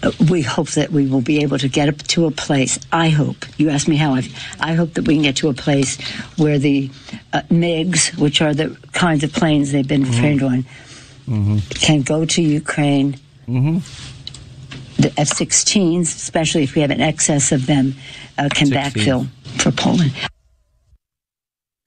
Uh, 0.03 0.11
We 0.31 0.41
hope 0.41 0.71
that 0.71 0.89
we 0.91 1.05
will 1.05 1.21
be 1.21 1.43
able 1.43 1.59
to 1.59 1.67
get 1.69 1.87
up 1.89 1.99
to 2.15 2.25
a 2.25 2.31
place. 2.31 2.79
I 2.91 3.09
hope. 3.09 3.45
You 3.59 3.69
asked 3.69 3.87
me 3.87 3.97
how. 3.97 4.15
I, 4.15 4.23
I 4.59 4.73
hope 4.73 4.95
that 4.95 5.05
we 5.07 5.13
can 5.13 5.23
get 5.23 5.35
to 5.37 5.49
a 5.49 5.53
place 5.53 6.01
where 6.37 6.57
the 6.57 6.89
uh, 7.33 7.43
MiGs, 7.51 8.17
which 8.17 8.41
are 8.41 8.53
the 8.55 8.75
kinds 8.93 9.23
of 9.23 9.31
planes 9.31 9.71
they've 9.71 9.87
been 9.87 10.05
trained 10.19 10.41
on, 10.41 10.65
can 11.87 12.01
go 12.01 12.25
to 12.25 12.41
Ukraine. 12.41 13.15
The 14.97 15.11
F 15.17 15.29
16s, 15.29 16.01
especially 16.03 16.63
if 16.63 16.75
we 16.75 16.81
have 16.81 16.91
an 16.91 17.01
excess 17.01 17.51
of 17.51 17.65
them, 17.65 17.95
uh, 18.45 18.49
can 18.49 18.67
16s. 18.67 18.73
backfill 18.73 19.27
for 19.61 19.71
Poland. 19.71 20.13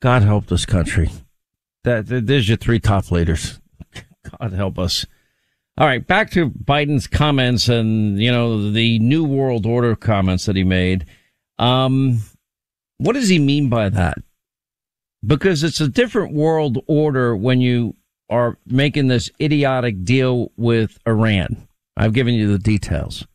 God 0.01 0.23
help 0.23 0.47
this 0.47 0.67
country. 0.67 1.11
That, 1.85 2.07
that 2.09 2.27
there's 2.27 2.49
your 2.49 2.57
three 2.57 2.81
top 2.81 3.11
leaders. 3.11 3.61
God 4.40 4.53
help 4.53 4.79
us. 4.79 5.07
All 5.77 5.87
right, 5.87 6.07
back 6.07 6.31
to 6.33 6.51
Biden's 6.51 7.09
comments 7.09 7.69
and 7.69 8.21
you 8.21 8.31
know 8.31 8.71
the 8.71 8.99
new 9.01 9.25
world 9.25 9.67
order 9.67 9.97
comments 9.97 10.47
that 10.47 10.55
he 10.55 10.62
made. 10.62 11.05
Um, 11.59 12.21
what 12.99 13.14
does 13.14 13.29
he 13.29 13.38
mean 13.40 13.69
by 13.69 13.88
that? 13.88 14.19
Because 15.27 15.64
it's 15.64 15.81
a 15.81 15.88
different 15.88 16.33
world 16.33 16.79
order 16.87 17.37
when 17.37 17.61
you 17.61 17.97
are 18.31 18.57
making 18.67 19.09
this 19.09 19.31
idiotic 19.40 20.05
deal 20.05 20.53
with 20.57 20.99
Iran. 21.07 21.67
I've 21.97 22.12
given 22.12 22.35
you 22.35 22.51
the 22.51 22.59
details. 22.59 23.27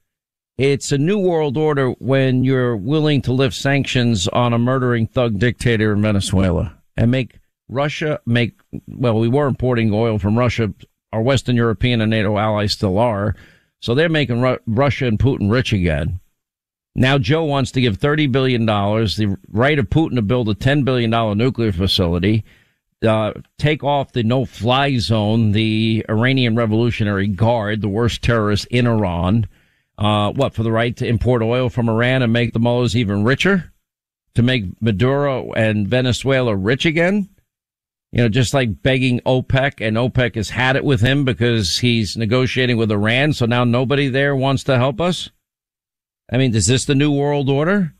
It's 0.59 0.91
a 0.91 0.97
new 0.97 1.17
world 1.17 1.55
order 1.55 1.91
when 1.99 2.43
you're 2.43 2.75
willing 2.75 3.21
to 3.21 3.31
lift 3.31 3.55
sanctions 3.55 4.27
on 4.27 4.51
a 4.51 4.59
murdering 4.59 5.07
thug 5.07 5.39
dictator 5.39 5.93
in 5.93 6.01
Venezuela 6.01 6.77
and 6.97 7.09
make 7.09 7.39
Russia 7.69 8.19
make, 8.25 8.59
well, 8.85 9.17
we 9.17 9.29
were 9.29 9.47
importing 9.47 9.93
oil 9.93 10.19
from 10.19 10.37
Russia. 10.37 10.73
Our 11.13 11.21
Western 11.21 11.55
European 11.55 12.01
and 12.01 12.09
NATO 12.09 12.37
allies 12.37 12.73
still 12.73 12.97
are. 12.97 13.37
So 13.79 13.95
they're 13.95 14.09
making 14.09 14.41
Ru- 14.41 14.59
Russia 14.67 15.07
and 15.07 15.17
Putin 15.17 15.49
rich 15.49 15.71
again. 15.71 16.19
Now 16.93 17.17
Joe 17.17 17.45
wants 17.45 17.71
to 17.71 17.81
give 17.81 17.97
$30 17.97 18.29
billion, 18.29 18.65
the 18.65 19.37
right 19.47 19.79
of 19.79 19.89
Putin 19.89 20.15
to 20.15 20.21
build 20.21 20.49
a 20.49 20.55
$10 20.55 20.83
billion 20.83 21.37
nuclear 21.37 21.71
facility, 21.71 22.43
uh, 23.07 23.31
take 23.57 23.81
off 23.81 24.11
the 24.11 24.23
no 24.23 24.43
fly 24.43 24.97
zone, 24.97 25.53
the 25.53 26.05
Iranian 26.09 26.57
Revolutionary 26.57 27.27
Guard, 27.27 27.79
the 27.79 27.87
worst 27.87 28.21
terrorists 28.21 28.67
in 28.69 28.87
Iran. 28.87 29.47
Uh, 29.99 30.31
what, 30.31 30.53
for 30.53 30.63
the 30.63 30.71
right 30.71 30.95
to 30.95 31.05
import 31.05 31.41
oil 31.41 31.69
from 31.69 31.89
Iran 31.89 32.21
and 32.21 32.31
make 32.31 32.53
the 32.53 32.59
Mullahs 32.59 32.95
even 32.95 33.25
richer? 33.25 33.73
To 34.35 34.41
make 34.41 34.81
Maduro 34.81 35.51
and 35.51 35.87
Venezuela 35.87 36.55
rich 36.55 36.85
again? 36.85 37.29
You 38.13 38.23
know, 38.23 38.29
just 38.29 38.53
like 38.53 38.81
begging 38.81 39.19
OPEC 39.25 39.85
and 39.85 39.97
OPEC 39.97 40.35
has 40.35 40.51
had 40.51 40.77
it 40.77 40.85
with 40.85 41.01
him 41.01 41.25
because 41.25 41.79
he's 41.79 42.15
negotiating 42.15 42.77
with 42.77 42.91
Iran. 42.91 43.33
So 43.33 43.45
now 43.45 43.65
nobody 43.65 44.07
there 44.07 44.35
wants 44.35 44.63
to 44.63 44.77
help 44.77 45.01
us. 45.01 45.29
I 46.31 46.37
mean, 46.37 46.55
is 46.55 46.67
this 46.67 46.85
the 46.85 46.95
new 46.95 47.11
world 47.11 47.49
order 47.49 47.93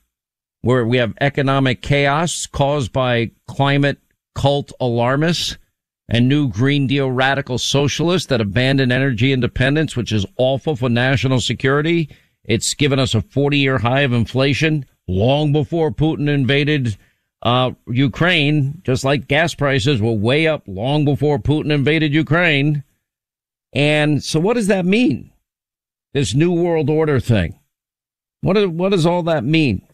where 0.61 0.85
we 0.85 0.97
have 0.97 1.13
economic 1.19 1.81
chaos 1.81 2.47
caused 2.47 2.93
by 2.93 3.31
climate 3.47 3.99
cult 4.35 4.71
alarmists 4.79 5.57
and 6.09 6.27
new 6.27 6.49
Green 6.49 6.87
Deal 6.87 7.09
radical 7.09 7.57
socialists 7.57 8.27
that 8.27 8.41
abandon 8.41 8.91
energy 8.91 9.31
independence, 9.31 9.95
which 9.95 10.11
is 10.11 10.25
awful 10.37 10.75
for 10.75 10.89
national 10.89 11.39
security? 11.39 12.09
It's 12.43 12.73
given 12.73 12.99
us 12.99 13.13
a 13.13 13.21
40 13.21 13.57
year 13.57 13.77
high 13.77 14.01
of 14.01 14.11
inflation 14.11 14.85
long 15.07 15.53
before 15.53 15.91
Putin 15.91 16.27
invaded 16.27 16.97
uh, 17.41 17.71
Ukraine, 17.87 18.81
just 18.83 19.03
like 19.03 19.27
gas 19.27 19.53
prices 19.55 20.01
were 20.01 20.11
way 20.11 20.47
up 20.47 20.63
long 20.67 21.05
before 21.05 21.39
Putin 21.39 21.71
invaded 21.71 22.13
Ukraine. 22.13 22.83
And 23.71 24.23
so 24.23 24.39
what 24.39 24.55
does 24.55 24.67
that 24.67 24.85
mean? 24.85 25.31
This 26.13 26.33
new 26.33 26.51
world 26.51 26.89
order 26.89 27.19
thing. 27.19 27.59
What, 28.41 28.53
do, 28.53 28.69
what 28.69 28.89
does 28.89 29.05
all 29.05 29.23
that 29.23 29.43
mean? 29.43 29.87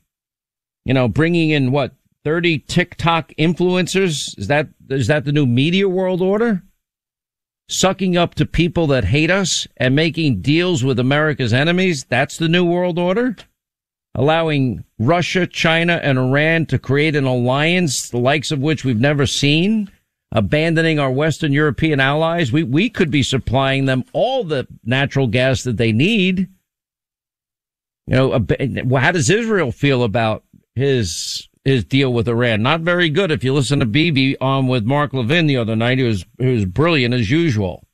You 0.86 0.94
know, 0.94 1.08
bringing 1.08 1.50
in 1.50 1.72
what, 1.72 1.94
30 2.26 2.60
TikTok 2.60 3.32
influencers? 3.40 4.38
Is 4.38 4.48
that, 4.48 4.68
is 4.90 5.08
that 5.08 5.24
the 5.24 5.32
new 5.32 5.46
media 5.46 5.88
world 5.88 6.22
order? 6.22 6.64
Sucking 7.70 8.18
up 8.18 8.36
to 8.36 8.46
people 8.46 8.88
that 8.88 9.06
hate 9.06 9.32
us 9.32 9.68
and 9.78 9.96
making 9.96 10.42
deals 10.42 10.84
with 10.84 11.00
America's 11.00 11.54
enemies? 11.54 12.04
That's 12.04 12.38
the 12.38 12.50
new 12.50 12.66
world 12.66 13.00
order? 13.00 13.38
allowing 14.16 14.84
Russia, 14.98 15.46
China, 15.46 16.00
and 16.02 16.18
Iran 16.18 16.66
to 16.68 16.80
create 16.80 17.16
an 17.16 17.26
alliance, 17.26 18.10
the 18.10 18.18
likes 18.18 18.50
of 18.50 18.60
which 18.60 18.86
we've 18.86 19.00
never 19.00 19.26
seen, 19.26 19.92
abandoning 20.32 21.00
our 21.00 21.12
Western 21.12 21.52
European 21.52 22.00
allies. 22.00 22.52
We, 22.52 22.64
we 22.64 22.90
could 22.90 23.12
be 23.12 23.24
supplying 23.24 23.86
them 23.86 24.06
all 24.14 24.46
the 24.46 24.68
natural 24.86 25.28
gas 25.28 25.64
that 25.64 25.78
they 25.78 25.92
need. 25.92 26.48
You 28.08 28.16
know, 28.16 28.98
how 28.98 29.12
does 29.12 29.30
Israel 29.30 29.72
feel 29.72 30.04
about 30.04 30.44
his, 30.76 31.50
his 31.66 31.84
deal 31.84 32.14
with 32.14 32.30
Iran? 32.30 32.62
Not 32.62 32.82
very 32.82 33.10
good. 33.10 33.32
If 33.32 33.44
you 33.44 33.54
listen 33.54 33.80
to 33.80 33.86
Bibi 33.86 34.38
on 34.40 34.68
with 34.68 34.86
Mark 34.86 35.14
Levin 35.14 35.48
the 35.48 35.58
other 35.58 35.76
night, 35.76 35.98
he 35.98 36.04
was, 36.04 36.26
was 36.40 36.66
brilliant 36.66 37.14
as 37.14 37.30
usual. 37.30 37.86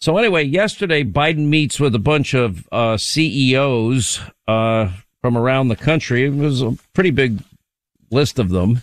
So 0.00 0.16
anyway, 0.16 0.44
yesterday 0.44 1.02
Biden 1.02 1.46
meets 1.48 1.80
with 1.80 1.94
a 1.94 1.98
bunch 1.98 2.34
of 2.34 2.68
uh, 2.70 2.96
CEOs 2.96 4.20
uh, 4.46 4.92
from 5.20 5.36
around 5.36 5.68
the 5.68 5.76
country. 5.76 6.24
It 6.24 6.34
was 6.34 6.62
a 6.62 6.76
pretty 6.92 7.10
big 7.10 7.42
list 8.10 8.38
of 8.38 8.50
them. 8.50 8.82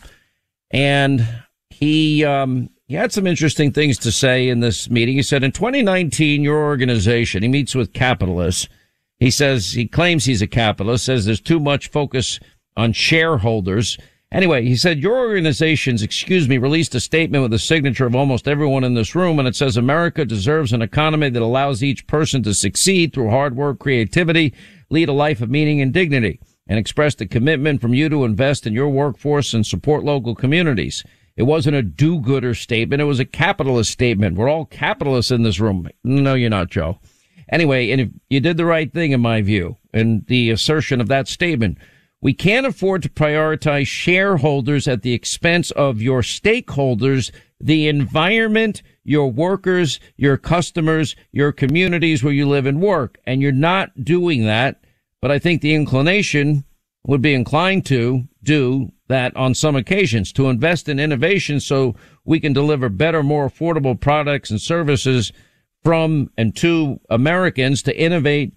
And 0.71 1.43
he, 1.69 2.25
um, 2.25 2.69
he 2.87 2.95
had 2.95 3.11
some 3.11 3.27
interesting 3.27 3.71
things 3.71 3.97
to 3.99 4.11
say 4.11 4.49
in 4.49 4.59
this 4.59 4.89
meeting. 4.89 5.15
He 5.15 5.23
said, 5.23 5.43
in 5.43 5.51
2019, 5.51 6.43
your 6.43 6.63
organization, 6.63 7.43
he 7.43 7.49
meets 7.49 7.75
with 7.75 7.93
capitalists. 7.93 8.67
He 9.19 9.29
says, 9.29 9.73
he 9.73 9.87
claims 9.87 10.25
he's 10.25 10.41
a 10.41 10.47
capitalist, 10.47 11.05
says 11.05 11.25
there's 11.25 11.39
too 11.39 11.59
much 11.59 11.89
focus 11.89 12.39
on 12.77 12.93
shareholders. 12.93 13.97
Anyway, 14.31 14.63
he 14.63 14.77
said, 14.77 14.99
your 14.99 15.17
organizations, 15.17 16.01
excuse 16.01 16.47
me, 16.47 16.57
released 16.57 16.95
a 16.95 17.01
statement 17.01 17.41
with 17.41 17.51
the 17.51 17.59
signature 17.59 18.05
of 18.05 18.15
almost 18.15 18.47
everyone 18.47 18.85
in 18.85 18.93
this 18.93 19.13
room. 19.13 19.39
And 19.39 19.47
it 19.47 19.57
says, 19.57 19.75
America 19.75 20.23
deserves 20.23 20.71
an 20.71 20.81
economy 20.81 21.29
that 21.29 21.41
allows 21.41 21.83
each 21.83 22.07
person 22.07 22.41
to 22.43 22.53
succeed 22.53 23.11
through 23.13 23.29
hard 23.29 23.57
work, 23.57 23.79
creativity, 23.79 24.53
lead 24.89 25.09
a 25.09 25.13
life 25.13 25.41
of 25.41 25.49
meaning 25.49 25.81
and 25.81 25.93
dignity 25.93 26.39
and 26.67 26.79
expressed 26.79 27.19
a 27.19 27.25
commitment 27.25 27.81
from 27.81 27.93
you 27.93 28.07
to 28.07 28.23
invest 28.23 28.65
in 28.65 28.71
your 28.71 28.87
workforce 28.87 29.53
and 29.53 29.65
support 29.65 30.05
local 30.05 30.33
communities. 30.33 31.03
It 31.35 31.43
wasn't 31.43 31.75
a 31.75 31.81
do-gooder 31.81 32.53
statement. 32.55 33.01
It 33.01 33.05
was 33.05 33.19
a 33.19 33.25
capitalist 33.25 33.91
statement. 33.91 34.37
We're 34.37 34.49
all 34.49 34.65
capitalists 34.65 35.31
in 35.31 35.43
this 35.43 35.59
room. 35.59 35.89
No, 36.03 36.35
you're 36.35 36.49
not, 36.49 36.69
Joe. 36.69 36.99
Anyway, 37.49 37.91
and 37.91 38.17
you 38.29 38.39
did 38.39 38.55
the 38.55 38.65
right 38.65 38.93
thing, 38.93 39.11
in 39.11 39.19
my 39.19 39.41
view, 39.41 39.75
and 39.93 40.25
the 40.27 40.51
assertion 40.51 41.01
of 41.01 41.09
that 41.09 41.27
statement, 41.27 41.77
we 42.21 42.33
can't 42.33 42.67
afford 42.67 43.01
to 43.03 43.09
prioritize 43.09 43.87
shareholders 43.87 44.87
at 44.87 45.01
the 45.01 45.13
expense 45.13 45.71
of 45.71 46.01
your 46.01 46.21
stakeholders, 46.21 47.31
the 47.59 47.87
environment, 47.87 48.83
your 49.03 49.31
workers, 49.31 49.99
your 50.17 50.37
customers, 50.37 51.15
your 51.31 51.51
communities 51.51 52.23
where 52.23 52.33
you 52.33 52.47
live 52.47 52.67
and 52.67 52.79
work. 52.79 53.19
And 53.25 53.41
you're 53.41 53.51
not 53.51 54.03
doing 54.03 54.45
that. 54.45 54.83
But 55.19 55.31
I 55.31 55.39
think 55.39 55.61
the 55.61 55.73
inclination 55.73 56.63
would 57.05 57.21
be 57.21 57.33
inclined 57.33 57.85
to 57.87 58.27
do 58.43 58.91
that 59.07 59.35
on 59.35 59.55
some 59.55 59.75
occasions 59.75 60.31
to 60.33 60.49
invest 60.49 60.87
in 60.87 60.99
innovation 60.99 61.59
so 61.59 61.95
we 62.23 62.39
can 62.39 62.53
deliver 62.53 62.89
better, 62.89 63.23
more 63.23 63.49
affordable 63.49 63.99
products 63.99 64.51
and 64.51 64.61
services 64.61 65.31
from 65.83 66.29
and 66.37 66.55
to 66.55 66.99
Americans 67.09 67.81
to 67.83 67.99
innovate 67.99 68.53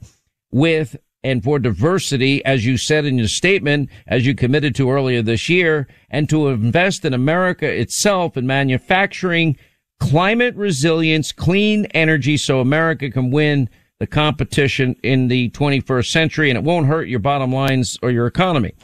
with 0.50 0.96
and 1.24 1.42
for 1.42 1.58
diversity, 1.58 2.44
as 2.44 2.66
you 2.66 2.76
said 2.76 3.06
in 3.06 3.16
your 3.16 3.28
statement, 3.28 3.88
as 4.06 4.26
you 4.26 4.34
committed 4.34 4.74
to 4.74 4.90
earlier 4.90 5.22
this 5.22 5.48
year, 5.48 5.88
and 6.10 6.28
to 6.28 6.48
invest 6.48 7.04
in 7.04 7.14
America 7.14 7.66
itself 7.66 8.36
in 8.36 8.46
manufacturing, 8.46 9.56
climate 9.98 10.54
resilience, 10.54 11.32
clean 11.32 11.86
energy 11.86 12.36
so 12.36 12.60
America 12.60 13.10
can 13.10 13.30
win 13.30 13.70
the 13.98 14.06
competition 14.06 14.94
in 15.02 15.28
the 15.28 15.48
21st 15.50 16.10
century 16.10 16.50
and 16.50 16.58
it 16.58 16.64
won't 16.64 16.86
hurt 16.86 17.08
your 17.08 17.20
bottom 17.20 17.52
lines 17.52 17.96
or 18.02 18.10
your 18.10 18.26
economy. 18.26 18.74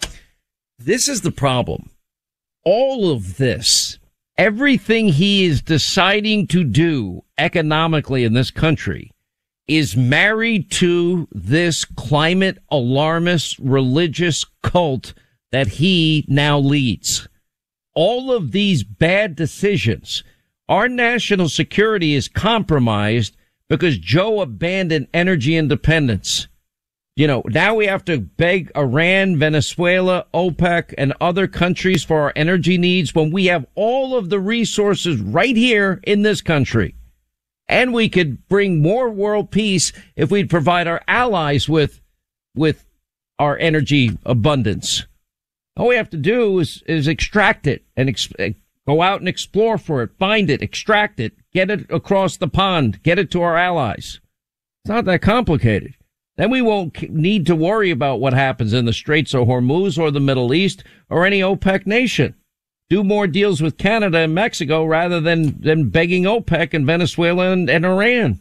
This 0.78 1.08
is 1.08 1.20
the 1.20 1.32
problem. 1.32 1.90
All 2.64 3.10
of 3.10 3.36
this, 3.36 3.98
everything 4.38 5.08
he 5.08 5.44
is 5.44 5.60
deciding 5.60 6.46
to 6.48 6.64
do 6.64 7.22
economically 7.36 8.24
in 8.24 8.32
this 8.32 8.50
country 8.50 9.10
is 9.70 9.96
married 9.96 10.68
to 10.68 11.28
this 11.30 11.84
climate 11.84 12.58
alarmist 12.72 13.56
religious 13.60 14.44
cult 14.64 15.14
that 15.52 15.68
he 15.68 16.24
now 16.26 16.58
leads. 16.58 17.28
All 17.94 18.32
of 18.32 18.50
these 18.50 18.82
bad 18.82 19.36
decisions, 19.36 20.24
our 20.68 20.88
national 20.88 21.48
security 21.48 22.16
is 22.16 22.26
compromised 22.26 23.36
because 23.68 23.96
Joe 23.96 24.40
abandoned 24.40 25.06
energy 25.14 25.56
independence. 25.56 26.48
You 27.14 27.28
know, 27.28 27.44
now 27.46 27.76
we 27.76 27.86
have 27.86 28.04
to 28.06 28.18
beg 28.18 28.72
Iran, 28.76 29.38
Venezuela, 29.38 30.26
OPEC, 30.34 30.94
and 30.98 31.14
other 31.20 31.46
countries 31.46 32.02
for 32.02 32.22
our 32.22 32.32
energy 32.34 32.76
needs 32.76 33.14
when 33.14 33.30
we 33.30 33.46
have 33.46 33.66
all 33.76 34.16
of 34.16 34.30
the 34.30 34.40
resources 34.40 35.20
right 35.20 35.56
here 35.56 36.00
in 36.02 36.22
this 36.22 36.40
country. 36.40 36.96
And 37.70 37.94
we 37.94 38.08
could 38.08 38.48
bring 38.48 38.82
more 38.82 39.08
world 39.08 39.52
peace 39.52 39.92
if 40.16 40.28
we'd 40.28 40.50
provide 40.50 40.88
our 40.88 41.02
allies 41.06 41.68
with, 41.68 42.00
with 42.56 42.84
our 43.38 43.56
energy 43.58 44.18
abundance. 44.26 45.06
All 45.76 45.86
we 45.86 45.94
have 45.94 46.10
to 46.10 46.16
do 46.16 46.58
is, 46.58 46.82
is 46.86 47.06
extract 47.06 47.68
it 47.68 47.84
and 47.96 48.08
ex- 48.08 48.28
eh, 48.40 48.54
go 48.88 49.02
out 49.02 49.20
and 49.20 49.28
explore 49.28 49.78
for 49.78 50.02
it, 50.02 50.10
find 50.18 50.50
it, 50.50 50.62
extract 50.62 51.20
it, 51.20 51.34
get 51.52 51.70
it 51.70 51.86
across 51.90 52.36
the 52.36 52.48
pond, 52.48 53.00
get 53.04 53.20
it 53.20 53.30
to 53.30 53.42
our 53.42 53.56
allies. 53.56 54.18
It's 54.84 54.90
not 54.90 55.04
that 55.04 55.22
complicated. 55.22 55.94
Then 56.36 56.50
we 56.50 56.62
won't 56.62 57.08
need 57.08 57.46
to 57.46 57.54
worry 57.54 57.92
about 57.92 58.18
what 58.18 58.32
happens 58.32 58.72
in 58.72 58.84
the 58.84 58.92
Straits 58.92 59.32
of 59.32 59.46
Hormuz 59.46 59.96
or 59.96 60.10
the 60.10 60.18
Middle 60.18 60.52
East 60.52 60.82
or 61.08 61.24
any 61.24 61.40
OPEC 61.40 61.86
nation. 61.86 62.34
Do 62.90 63.04
more 63.04 63.28
deals 63.28 63.62
with 63.62 63.78
Canada 63.78 64.18
and 64.18 64.34
Mexico 64.34 64.84
rather 64.84 65.20
than, 65.20 65.60
than 65.60 65.90
begging 65.90 66.24
OPEC 66.24 66.74
and 66.74 66.84
Venezuela 66.84 67.52
and, 67.52 67.70
and 67.70 67.86
Iran. 67.86 68.40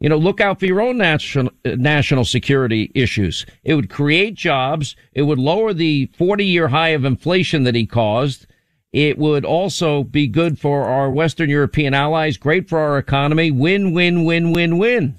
You 0.00 0.10
know, 0.10 0.18
look 0.18 0.40
out 0.40 0.60
for 0.60 0.66
your 0.66 0.82
own 0.82 0.98
national, 0.98 1.52
national 1.64 2.26
security 2.26 2.92
issues. 2.94 3.46
It 3.64 3.74
would 3.74 3.88
create 3.88 4.34
jobs. 4.34 4.96
It 5.14 5.22
would 5.22 5.38
lower 5.38 5.72
the 5.72 6.10
40 6.18 6.44
year 6.44 6.68
high 6.68 6.88
of 6.88 7.06
inflation 7.06 7.62
that 7.64 7.74
he 7.74 7.86
caused. 7.86 8.46
It 8.92 9.16
would 9.16 9.46
also 9.46 10.02
be 10.02 10.26
good 10.26 10.58
for 10.58 10.84
our 10.84 11.10
Western 11.10 11.48
European 11.48 11.94
allies, 11.94 12.36
great 12.36 12.68
for 12.68 12.78
our 12.78 12.98
economy, 12.98 13.50
win, 13.50 13.94
win, 13.94 14.24
win, 14.24 14.52
win, 14.52 14.76
win. 14.76 15.14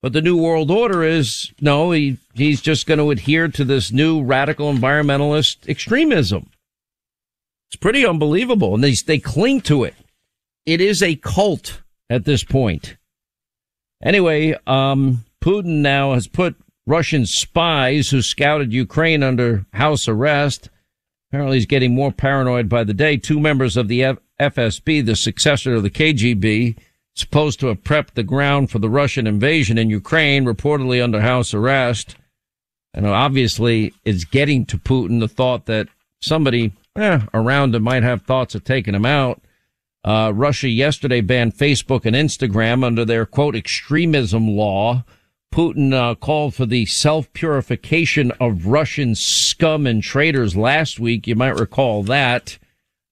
But 0.00 0.14
the 0.14 0.22
new 0.22 0.36
world 0.36 0.70
order 0.70 1.02
is 1.02 1.52
no, 1.60 1.90
he, 1.90 2.16
he's 2.32 2.62
just 2.62 2.86
going 2.86 2.98
to 2.98 3.10
adhere 3.10 3.48
to 3.48 3.64
this 3.64 3.92
new 3.92 4.22
radical 4.22 4.72
environmentalist 4.72 5.68
extremism. 5.68 6.50
It's 7.74 7.80
pretty 7.80 8.06
unbelievable. 8.06 8.76
And 8.76 8.84
they, 8.84 8.92
they 8.92 9.18
cling 9.18 9.60
to 9.62 9.82
it. 9.82 9.96
It 10.64 10.80
is 10.80 11.02
a 11.02 11.16
cult 11.16 11.82
at 12.08 12.24
this 12.24 12.44
point. 12.44 12.96
Anyway, 14.00 14.56
um, 14.68 15.24
Putin 15.42 15.80
now 15.82 16.14
has 16.14 16.28
put 16.28 16.54
Russian 16.86 17.26
spies 17.26 18.10
who 18.10 18.22
scouted 18.22 18.72
Ukraine 18.72 19.24
under 19.24 19.66
house 19.72 20.06
arrest. 20.06 20.70
Apparently 21.28 21.56
he's 21.56 21.66
getting 21.66 21.96
more 21.96 22.12
paranoid 22.12 22.68
by 22.68 22.84
the 22.84 22.94
day. 22.94 23.16
Two 23.16 23.40
members 23.40 23.76
of 23.76 23.88
the 23.88 24.04
F- 24.04 24.18
FSB, 24.40 25.04
the 25.04 25.16
successor 25.16 25.74
of 25.74 25.82
the 25.82 25.90
KGB, 25.90 26.78
supposed 27.16 27.58
to 27.58 27.66
have 27.66 27.82
prepped 27.82 28.14
the 28.14 28.22
ground 28.22 28.70
for 28.70 28.78
the 28.78 28.88
Russian 28.88 29.26
invasion 29.26 29.78
in 29.78 29.90
Ukraine, 29.90 30.44
reportedly 30.44 31.02
under 31.02 31.20
house 31.20 31.52
arrest. 31.52 32.14
And 32.92 33.04
obviously 33.04 33.92
it's 34.04 34.24
getting 34.24 34.64
to 34.66 34.78
Putin 34.78 35.18
the 35.18 35.26
thought 35.26 35.66
that 35.66 35.88
somebody 36.20 36.72
eh, 36.96 37.20
around 37.32 37.74
him 37.74 37.82
might 37.82 38.02
have 38.02 38.22
thoughts 38.22 38.54
of 38.54 38.64
taking 38.64 38.94
him 38.94 39.06
out. 39.06 39.40
Uh, 40.04 40.32
Russia 40.34 40.68
yesterday 40.68 41.20
banned 41.20 41.54
Facebook 41.54 42.04
and 42.04 42.14
Instagram 42.14 42.84
under 42.84 43.04
their 43.04 43.24
quote 43.24 43.56
extremism 43.56 44.48
law. 44.48 45.04
Putin 45.52 45.94
uh, 45.94 46.14
called 46.16 46.54
for 46.54 46.66
the 46.66 46.84
self 46.84 47.32
purification 47.32 48.32
of 48.40 48.66
Russian 48.66 49.14
scum 49.14 49.86
and 49.86 50.02
traitors 50.02 50.56
last 50.56 50.98
week. 50.98 51.26
You 51.26 51.36
might 51.36 51.58
recall 51.58 52.02
that. 52.04 52.58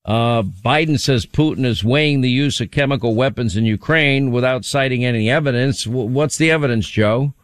Uh, 0.04 0.42
Biden 0.42 0.98
says 0.98 1.24
Putin 1.24 1.64
is 1.64 1.84
weighing 1.84 2.20
the 2.20 2.30
use 2.30 2.60
of 2.60 2.72
chemical 2.72 3.14
weapons 3.14 3.56
in 3.56 3.64
Ukraine 3.64 4.32
without 4.32 4.64
citing 4.64 5.04
any 5.04 5.30
evidence. 5.30 5.84
W- 5.84 6.08
what's 6.08 6.36
the 6.36 6.50
evidence, 6.50 6.88
Joe? 6.88 7.34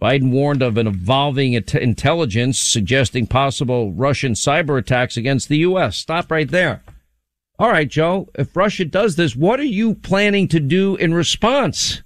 Biden 0.00 0.30
warned 0.30 0.62
of 0.62 0.76
an 0.76 0.86
evolving 0.86 1.54
int- 1.54 1.74
intelligence 1.74 2.60
suggesting 2.60 3.26
possible 3.26 3.92
Russian 3.92 4.34
cyber 4.34 4.78
attacks 4.78 5.16
against 5.16 5.48
the 5.48 5.58
U.S. 5.58 5.96
Stop 5.96 6.30
right 6.30 6.48
there. 6.48 6.82
All 7.58 7.70
right, 7.70 7.88
Joe, 7.88 8.28
if 8.36 8.56
Russia 8.56 8.84
does 8.84 9.16
this, 9.16 9.34
what 9.34 9.58
are 9.58 9.64
you 9.64 9.94
planning 9.94 10.46
to 10.48 10.60
do 10.60 10.94
in 10.94 11.12
response? 11.12 12.02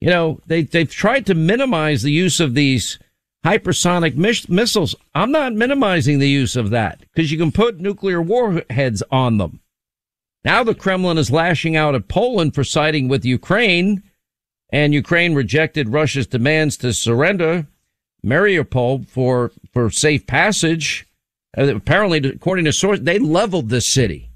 You 0.00 0.08
know, 0.08 0.40
they, 0.46 0.62
they've 0.62 0.90
tried 0.90 1.26
to 1.26 1.34
minimize 1.34 2.02
the 2.02 2.10
use 2.10 2.40
of 2.40 2.54
these 2.54 2.98
hypersonic 3.44 4.16
mis- 4.16 4.48
missiles. 4.48 4.94
I'm 5.14 5.30
not 5.30 5.52
minimizing 5.52 6.18
the 6.18 6.28
use 6.28 6.56
of 6.56 6.70
that 6.70 7.00
because 7.00 7.30
you 7.30 7.36
can 7.36 7.52
put 7.52 7.80
nuclear 7.80 8.22
warheads 8.22 9.02
on 9.10 9.36
them. 9.36 9.60
Now 10.44 10.64
the 10.64 10.74
Kremlin 10.74 11.18
is 11.18 11.30
lashing 11.30 11.76
out 11.76 11.94
at 11.94 12.08
Poland 12.08 12.54
for 12.54 12.64
siding 12.64 13.08
with 13.08 13.24
Ukraine 13.24 14.02
and 14.72 14.94
Ukraine 14.94 15.34
rejected 15.34 15.90
Russia's 15.90 16.26
demands 16.26 16.78
to 16.78 16.94
surrender 16.94 17.66
Mariupol 18.24 19.06
for, 19.06 19.52
for 19.72 19.90
safe 19.90 20.26
passage. 20.26 21.06
Uh, 21.56 21.76
apparently, 21.76 22.18
according 22.18 22.64
to 22.64 22.72
sources, 22.72 23.04
they 23.04 23.18
leveled 23.18 23.68
this 23.68 23.92
city. 23.92 24.30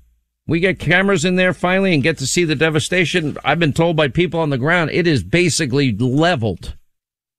We 0.46 0.60
get 0.60 0.78
cameras 0.78 1.24
in 1.24 1.36
there 1.36 1.54
finally 1.54 1.94
and 1.94 2.02
get 2.02 2.18
to 2.18 2.26
see 2.26 2.44
the 2.44 2.54
devastation. 2.54 3.36
I've 3.44 3.58
been 3.58 3.72
told 3.72 3.96
by 3.96 4.08
people 4.08 4.38
on 4.38 4.50
the 4.50 4.58
ground, 4.58 4.90
it 4.92 5.06
is 5.06 5.24
basically 5.24 5.90
leveled 5.92 6.76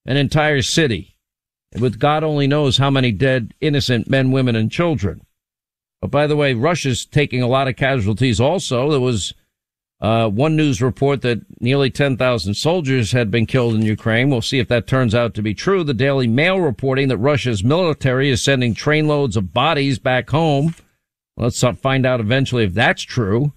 an 0.06 0.18
entire 0.18 0.62
city 0.62 1.16
with 1.80 2.00
God 2.00 2.24
only 2.24 2.48
knows 2.48 2.78
how 2.78 2.90
many 2.90 3.12
dead 3.12 3.54
innocent 3.62 4.10
men, 4.10 4.32
women, 4.32 4.56
and 4.56 4.72
children. 4.72 5.22
But 6.02 6.12
by 6.12 6.28
the 6.28 6.36
way, 6.36 6.54
Russia's 6.54 7.06
taking 7.06 7.42
a 7.42 7.48
lot 7.48 7.68
of 7.68 7.76
casualties 7.76 8.40
also. 8.40 8.90
There 8.90 9.00
was 9.00 9.34
uh, 10.00 10.30
one 10.30 10.56
news 10.56 10.82
report 10.82 11.22
that 11.24 11.42
nearly 11.60 11.90
10,000 11.90 12.54
soldiers 12.54 13.14
had 13.14 13.32
been 13.32 13.48
killed 13.48 13.74
in 13.74 13.82
Ukraine. 13.82 14.30
We'll 14.30 14.42
see 14.42 14.60
if 14.60 14.68
that 14.68 14.86
turns 14.86 15.16
out 15.16 15.34
to 15.34 15.42
be 15.42 15.56
true. 15.56 15.84
The 15.84 15.94
Daily 15.94 16.28
Mail 16.28 16.60
reporting 16.60 17.08
that 17.08 17.18
Russia's 17.18 17.64
military 17.64 18.30
is 18.30 18.44
sending 18.44 18.76
trainloads 18.76 19.36
of 19.36 19.54
bodies 19.54 19.98
back 19.98 20.30
home. 20.30 20.76
Let's 21.36 21.64
find 21.82 22.06
out 22.06 22.20
eventually 22.20 22.66
if 22.66 22.74
that's 22.74 23.02
true. 23.04 23.54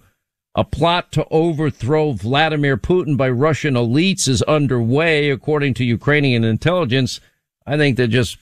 A 0.55 0.63
plot 0.63 1.11
to 1.13 1.25
overthrow 1.29 2.11
Vladimir 2.11 2.75
Putin 2.75 3.15
by 3.15 3.29
Russian 3.29 3.75
elites 3.75 4.27
is 4.27 4.41
underway, 4.43 5.29
according 5.29 5.75
to 5.75 5.85
Ukrainian 5.85 6.43
intelligence. 6.43 7.21
I 7.65 7.77
think 7.77 7.95
they're 7.95 8.07
just 8.07 8.37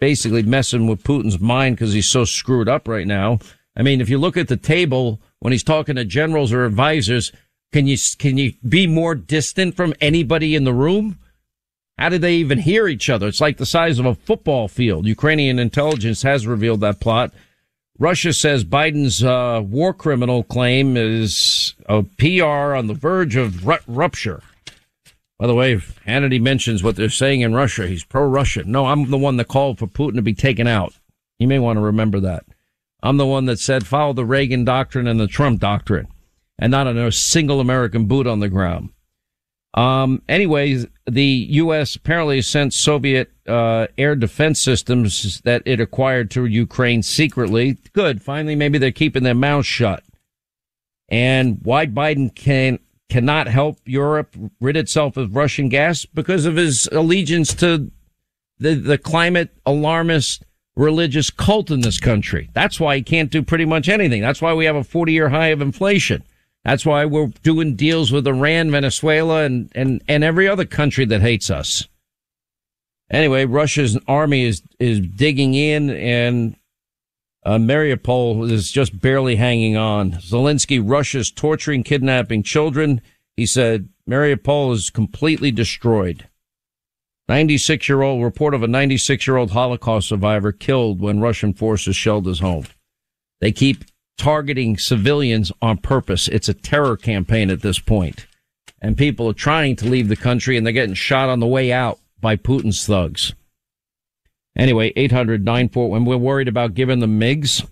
basically 0.00 0.42
messing 0.42 0.86
with 0.86 1.04
Putin's 1.04 1.38
mind 1.38 1.76
because 1.76 1.92
he's 1.92 2.08
so 2.08 2.24
screwed 2.24 2.68
up 2.68 2.88
right 2.88 3.06
now. 3.06 3.38
I 3.76 3.82
mean, 3.82 4.00
if 4.00 4.08
you 4.08 4.18
look 4.18 4.36
at 4.36 4.48
the 4.48 4.56
table 4.56 5.20
when 5.40 5.52
he's 5.52 5.62
talking 5.62 5.96
to 5.96 6.04
generals 6.04 6.52
or 6.52 6.64
advisors, 6.64 7.32
can 7.72 7.86
you 7.86 7.96
can 8.18 8.38
you 8.38 8.54
be 8.66 8.86
more 8.86 9.14
distant 9.14 9.76
from 9.76 9.94
anybody 10.00 10.54
in 10.54 10.64
the 10.64 10.72
room? 10.72 11.18
How 11.98 12.08
did 12.08 12.20
they 12.22 12.34
even 12.36 12.58
hear 12.58 12.88
each 12.88 13.08
other? 13.08 13.26
It's 13.26 13.40
like 13.40 13.56
the 13.56 13.66
size 13.66 13.98
of 13.98 14.06
a 14.06 14.14
football 14.14 14.68
field. 14.68 15.06
Ukrainian 15.06 15.58
intelligence 15.58 16.22
has 16.22 16.46
revealed 16.46 16.80
that 16.80 17.00
plot. 17.00 17.32
Russia 17.98 18.32
says 18.34 18.64
Biden's 18.64 19.24
uh, 19.24 19.62
war 19.64 19.94
criminal 19.94 20.42
claim 20.42 20.96
is 20.96 21.74
a 21.86 22.02
PR 22.02 22.74
on 22.74 22.86
the 22.86 22.94
verge 22.94 23.36
of 23.36 23.66
ru- 23.66 23.78
rupture. 23.86 24.42
By 25.38 25.46
the 25.46 25.54
way, 25.54 25.76
Hannity 26.06 26.40
mentions 26.40 26.82
what 26.82 26.96
they're 26.96 27.08
saying 27.10 27.40
in 27.42 27.54
Russia. 27.54 27.86
He's 27.86 28.04
pro-Russian. 28.04 28.70
No, 28.70 28.86
I'm 28.86 29.10
the 29.10 29.18
one 29.18 29.36
that 29.36 29.48
called 29.48 29.78
for 29.78 29.86
Putin 29.86 30.16
to 30.16 30.22
be 30.22 30.34
taken 30.34 30.66
out. 30.66 30.94
You 31.38 31.46
may 31.46 31.58
want 31.58 31.78
to 31.78 31.82
remember 31.82 32.20
that. 32.20 32.44
I'm 33.02 33.16
the 33.16 33.26
one 33.26 33.46
that 33.46 33.58
said 33.58 33.86
follow 33.86 34.12
the 34.12 34.24
Reagan 34.24 34.64
doctrine 34.64 35.06
and 35.06 35.20
the 35.20 35.26
Trump 35.26 35.60
doctrine 35.60 36.08
and 36.58 36.70
not 36.70 36.86
a 36.86 37.12
single 37.12 37.60
American 37.60 38.06
boot 38.06 38.26
on 38.26 38.40
the 38.40 38.48
ground. 38.48 38.90
Um, 39.74 40.22
anyways, 40.28 40.86
the 41.06 41.24
U.S. 41.50 41.96
apparently 41.96 42.40
sent 42.40 42.72
Soviet 42.72 43.30
uh, 43.46 43.88
air 43.98 44.16
defense 44.16 44.62
systems 44.62 45.40
that 45.42 45.62
it 45.66 45.80
acquired 45.80 46.30
to 46.32 46.46
Ukraine 46.46 47.02
secretly. 47.02 47.76
Good. 47.92 48.22
Finally, 48.22 48.56
maybe 48.56 48.78
they're 48.78 48.90
keeping 48.90 49.22
their 49.22 49.34
mouths 49.34 49.66
shut. 49.66 50.02
And 51.08 51.60
why 51.62 51.86
Biden 51.86 52.34
can 52.34 52.78
cannot 53.08 53.46
help 53.46 53.78
Europe 53.84 54.34
rid 54.60 54.76
itself 54.76 55.16
of 55.16 55.36
Russian 55.36 55.68
gas 55.68 56.04
because 56.06 56.44
of 56.44 56.56
his 56.56 56.88
allegiance 56.90 57.54
to 57.54 57.90
the 58.58 58.74
the 58.74 58.98
climate 58.98 59.50
alarmist 59.64 60.44
religious 60.76 61.30
cult 61.30 61.70
in 61.70 61.80
this 61.80 61.98
country. 61.98 62.50
That's 62.52 62.78
why 62.78 62.96
he 62.96 63.02
can't 63.02 63.30
do 63.30 63.42
pretty 63.42 63.64
much 63.64 63.88
anything. 63.88 64.20
That's 64.20 64.42
why 64.42 64.54
we 64.54 64.66
have 64.66 64.76
a 64.76 64.84
40 64.84 65.12
year 65.12 65.30
high 65.30 65.48
of 65.48 65.60
inflation. 65.60 66.22
That's 66.64 66.84
why 66.84 67.04
we're 67.04 67.28
doing 67.42 67.76
deals 67.76 68.12
with 68.12 68.26
Iran, 68.26 68.70
Venezuela, 68.70 69.44
and, 69.44 69.70
and, 69.74 70.02
and 70.08 70.24
every 70.24 70.48
other 70.48 70.64
country 70.64 71.04
that 71.06 71.22
hates 71.22 71.48
us. 71.48 71.86
Anyway, 73.08 73.44
Russia's 73.44 73.96
army 74.08 74.44
is, 74.44 74.62
is 74.80 75.00
digging 75.00 75.54
in 75.54 75.90
and 75.90 76.56
uh, 77.44 77.58
Mariupol 77.58 78.50
is 78.50 78.72
just 78.72 79.00
barely 79.00 79.36
hanging 79.36 79.76
on. 79.76 80.12
Zelensky, 80.14 80.82
Russia's 80.84 81.30
torturing, 81.30 81.84
kidnapping 81.84 82.42
children. 82.42 83.00
He 83.36 83.46
said 83.46 83.88
Mariupol 84.08 84.72
is 84.72 84.90
completely 84.90 85.52
destroyed. 85.52 86.26
96 87.28 87.88
year 87.88 88.02
old 88.02 88.22
report 88.22 88.54
of 88.54 88.62
a 88.62 88.68
96 88.68 89.26
year 89.26 89.36
old 89.36 89.50
Holocaust 89.50 90.08
survivor 90.08 90.52
killed 90.52 91.00
when 91.00 91.20
Russian 91.20 91.52
forces 91.52 91.96
shelled 91.96 92.26
his 92.26 92.40
home. 92.40 92.66
They 93.40 93.52
keep 93.52 93.84
targeting 94.16 94.78
civilians 94.78 95.52
on 95.60 95.78
purpose. 95.78 96.28
It's 96.28 96.48
a 96.48 96.54
terror 96.54 96.96
campaign 96.96 97.50
at 97.50 97.62
this 97.62 97.78
point. 97.78 98.26
And 98.80 98.96
people 98.96 99.28
are 99.28 99.34
trying 99.34 99.76
to 99.76 99.88
leave 99.88 100.08
the 100.08 100.16
country 100.16 100.56
and 100.56 100.64
they're 100.64 100.72
getting 100.72 100.94
shot 100.94 101.28
on 101.28 101.40
the 101.40 101.46
way 101.46 101.72
out 101.72 101.98
by 102.20 102.36
Putin's 102.36 102.86
thugs. 102.86 103.34
Anyway, 104.56 104.92
800 104.96 105.44
94 105.44 105.90
when 105.90 106.04
we're 106.04 106.16
worried 106.16 106.48
about 106.48 106.74
giving 106.74 107.00
them 107.00 107.20
MiGs, 107.20 107.66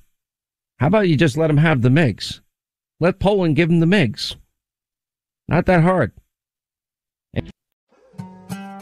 how 0.78 0.88
about 0.88 1.08
you 1.08 1.16
just 1.16 1.36
let 1.36 1.46
them 1.46 1.56
have 1.58 1.82
the 1.82 1.88
MiGs? 1.88 2.40
Let 3.00 3.20
Poland 3.20 3.56
give 3.56 3.68
them 3.68 3.80
the 3.80 3.86
MiGs. 3.86 4.36
Not 5.48 5.66
that 5.66 5.82
hard. 5.82 6.12